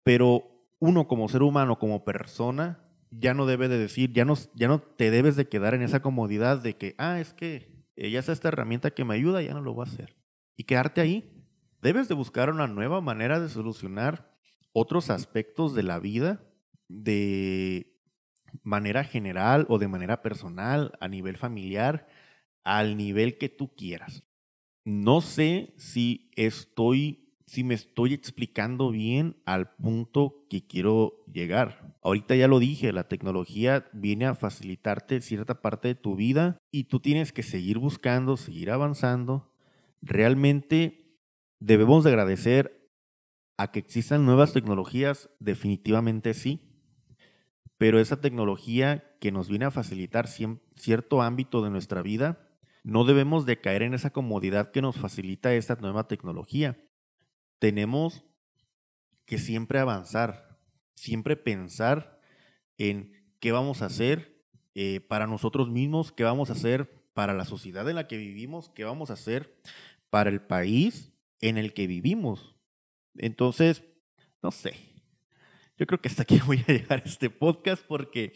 pero 0.03 0.51
uno 0.79 1.07
como 1.07 1.29
ser 1.29 1.43
humano, 1.43 1.79
como 1.79 2.05
persona, 2.05 2.83
ya 3.11 3.35
no 3.35 3.45
debe 3.45 3.69
de 3.69 3.79
decir, 3.79 4.13
ya 4.13 4.25
no, 4.25 4.35
ya 4.55 4.67
no 4.67 4.81
te 4.81 5.11
debes 5.11 5.37
de 5.37 5.49
quedar 5.49 5.75
en 5.75 5.83
esa 5.83 6.01
comodidad 6.01 6.63
de 6.63 6.77
que, 6.77 6.95
ah, 6.97 7.21
es 7.21 7.35
que 7.35 7.71
ya 7.97 8.19
es 8.19 8.29
esta 8.31 8.49
herramienta 8.49 8.91
que 8.91 9.05
me 9.05 9.15
ayuda, 9.15 9.43
ya 9.43 9.53
no 9.53 9.61
lo 9.61 9.75
voy 9.75 9.87
a 9.87 9.91
hacer. 9.91 10.17
Y 10.57 10.65
quedarte 10.65 11.03
ahí. 11.03 11.33
Debes 11.83 12.09
de 12.09 12.15
buscar 12.15 12.51
una 12.51 12.67
nueva 12.67 13.03
manera 13.03 13.39
de 13.41 13.49
solucionar 13.51 14.36
otros 14.79 15.09
aspectos 15.09 15.75
de 15.75 15.83
la 15.83 15.99
vida 15.99 16.45
de 16.89 17.99
manera 18.63 19.05
general 19.05 19.65
o 19.71 19.79
de 19.79 19.89
manera 19.89 20.21
personal, 20.21 20.93
a 21.01 21.09
nivel 21.09 21.39
familiar, 21.39 22.07
al 22.63 22.99
nivel 22.99 23.39
que 23.39 23.49
tú 23.49 23.75
quieras. 23.75 24.23
No 24.85 25.23
sé 25.23 25.73
si 25.79 26.31
estoy 26.37 27.23
si 27.47 27.65
me 27.65 27.75
estoy 27.75 28.13
explicando 28.13 28.91
bien 28.91 29.37
al 29.47 29.71
punto 29.77 30.45
que 30.51 30.67
quiero 30.67 31.25
llegar. 31.33 31.97
Ahorita 32.03 32.35
ya 32.35 32.49
lo 32.49 32.59
dije, 32.59 32.93
la 32.93 33.09
tecnología 33.09 33.89
viene 33.93 34.27
a 34.27 34.35
facilitarte 34.35 35.23
cierta 35.23 35.63
parte 35.63 35.89
de 35.89 35.95
tu 35.95 36.17
vida 36.17 36.59
y 36.73 36.85
tú 36.85 36.99
tienes 36.99 37.33
que 37.33 37.45
seguir 37.45 37.79
buscando, 37.79 38.37
seguir 38.37 38.73
avanzando. 38.73 39.53
Realmente 40.03 41.21
debemos 41.61 42.03
de 42.03 42.11
agradecer 42.11 42.76
a 43.57 43.71
que 43.71 43.79
existan 43.79 44.27
nuevas 44.27 44.53
tecnologías, 44.53 45.31
definitivamente 45.41 46.35
sí, 46.35 46.61
pero 47.79 48.01
esa 48.01 48.21
tecnología 48.21 49.17
que 49.21 49.33
nos 49.33 49.49
viene 49.49 49.67
a 49.67 49.71
facilitar 49.71 50.29
cierto 50.29 51.23
ámbito 51.23 51.63
de 51.63 51.71
nuestra 51.71 52.03
vida, 52.03 52.49
no 52.85 53.05
debemos 53.05 53.47
de 53.47 53.61
caer 53.61 53.83
en 53.83 53.95
esa 53.95 54.11
comodidad 54.11 54.71
que 54.71 54.83
nos 54.83 54.97
facilita 54.97 55.55
esta 55.55 55.77
nueva 55.77 56.09
tecnología 56.09 56.79
tenemos 57.59 58.25
que 59.25 59.39
siempre 59.39 59.79
avanzar, 59.79 60.59
siempre 60.95 61.37
pensar 61.37 62.21
en 62.79 63.13
qué 63.41 63.53
vamos 63.53 63.83
a 63.83 63.87
hacer 63.87 64.45
eh, 64.75 65.01
para 65.01 65.27
nosotros 65.27 65.71
mismos, 65.71 66.13
qué 66.13 66.25
vamos 66.25 66.51
a 66.51 66.53
hacer 66.53 67.05
para 67.15 67.35
la 67.35 67.45
sociedad 67.45 67.89
en 67.89 67.97
la 67.97 68.07
que 68.07 68.19
vivimos, 68.19 68.69
qué 68.71 68.85
vamos 68.85 69.11
a 69.11 69.15
hacer 69.15 69.59
para 70.11 70.31
el 70.31 70.43
país 70.43 71.13
en 71.41 71.59
el 71.59 71.73
que 71.73 71.87
vivimos. 71.87 72.56
Entonces, 73.19 73.83
no 74.43 74.51
sé. 74.51 74.75
Yo 75.79 75.87
creo 75.87 76.01
que 76.01 76.09
hasta 76.09 76.23
aquí 76.23 76.41
voy 76.47 76.65
a 76.67 76.73
llegar 76.73 77.03
este 77.05 77.31
podcast 77.31 77.83
porque 77.87 78.33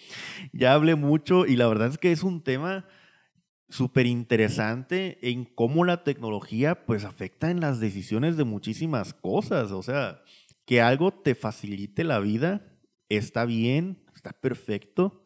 ya 0.52 0.74
hablé 0.74 0.94
mucho 0.94 1.46
y 1.46 1.56
la 1.56 1.68
verdad 1.68 1.88
es 1.88 1.98
que 1.98 2.12
es 2.12 2.22
un 2.22 2.42
tema 2.42 2.86
súper 3.68 4.06
interesante 4.06 5.18
en 5.30 5.44
cómo 5.44 5.84
la 5.84 6.02
tecnología 6.02 6.84
pues 6.86 7.04
afecta 7.04 7.50
en 7.50 7.60
las 7.60 7.80
decisiones 7.80 8.36
de 8.36 8.44
muchísimas 8.44 9.14
cosas. 9.14 9.70
O 9.70 9.82
sea, 9.82 10.22
que 10.66 10.80
algo 10.80 11.12
te 11.12 11.34
facilite 11.34 12.04
la 12.04 12.18
vida 12.18 12.66
está 13.08 13.44
bien, 13.44 14.04
está 14.14 14.32
perfecto, 14.32 15.19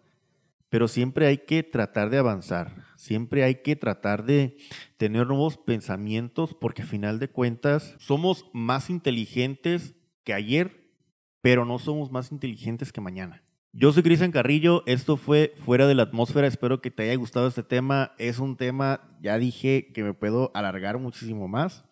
pero 0.74 0.88
siempre 0.88 1.28
hay 1.28 1.38
que 1.38 1.62
tratar 1.62 2.10
de 2.10 2.18
avanzar, 2.18 2.74
siempre 2.96 3.44
hay 3.44 3.62
que 3.62 3.76
tratar 3.76 4.24
de 4.24 4.56
tener 4.96 5.28
nuevos 5.28 5.56
pensamientos 5.56 6.52
porque 6.60 6.82
a 6.82 6.84
final 6.84 7.20
de 7.20 7.28
cuentas 7.28 7.94
somos 8.00 8.46
más 8.52 8.90
inteligentes 8.90 9.94
que 10.24 10.34
ayer, 10.34 10.90
pero 11.40 11.64
no 11.64 11.78
somos 11.78 12.10
más 12.10 12.32
inteligentes 12.32 12.92
que 12.92 13.00
mañana. 13.00 13.44
Yo 13.72 13.92
soy 13.92 14.02
Cristian 14.02 14.32
Carrillo, 14.32 14.82
esto 14.86 15.16
fue 15.16 15.54
Fuera 15.64 15.86
de 15.86 15.94
la 15.94 16.02
Atmósfera, 16.02 16.48
espero 16.48 16.80
que 16.80 16.90
te 16.90 17.04
haya 17.04 17.14
gustado 17.14 17.46
este 17.46 17.62
tema. 17.62 18.10
Es 18.18 18.40
un 18.40 18.56
tema, 18.56 19.16
ya 19.22 19.38
dije 19.38 19.92
que 19.94 20.02
me 20.02 20.12
puedo 20.12 20.50
alargar 20.54 20.98
muchísimo 20.98 21.46
más, 21.46 21.84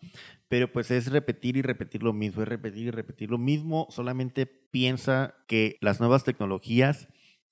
pero 0.49 0.69
pues 0.73 0.91
es 0.91 1.09
repetir 1.09 1.55
y 1.55 1.61
repetir 1.61 2.03
lo 2.03 2.11
mismo, 2.11 2.41
es 2.41 2.49
repetir 2.49 2.87
y 2.87 2.91
repetir 2.91 3.31
lo 3.31 3.37
mismo. 3.37 3.87
Solamente 3.91 4.45
piensa 4.45 5.35
que 5.47 5.77
las 5.79 6.01
nuevas 6.01 6.25
tecnologías 6.25 7.07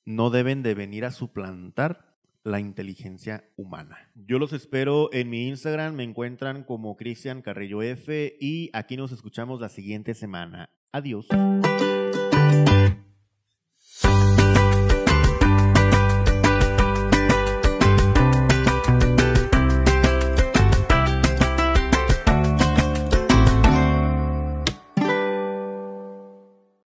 no 0.06 0.30
deben 0.30 0.64
de 0.64 0.74
venir 0.74 1.06
a 1.06 1.12
suplantar 1.12 2.12
la 2.44 2.60
inteligencia 2.60 3.46
humana. 3.56 4.10
Yo 4.16 4.40
los 4.40 4.54
espero 4.54 5.10
en 5.14 5.30
mi 5.30 5.48
Instagram, 5.48 5.96
me 5.96 6.04
encuentran 6.04 6.64
como 6.64 6.98
Cristian 6.98 7.42
Carrillo 7.42 7.82
F 7.82 8.38
y 8.40 8.70
aquí 8.74 8.98
nos 8.98 9.12
escuchamos 9.12 9.62
la 9.62 9.70
siguiente 9.70 10.14
semana. 10.16 10.70
Adiós. 10.92 11.28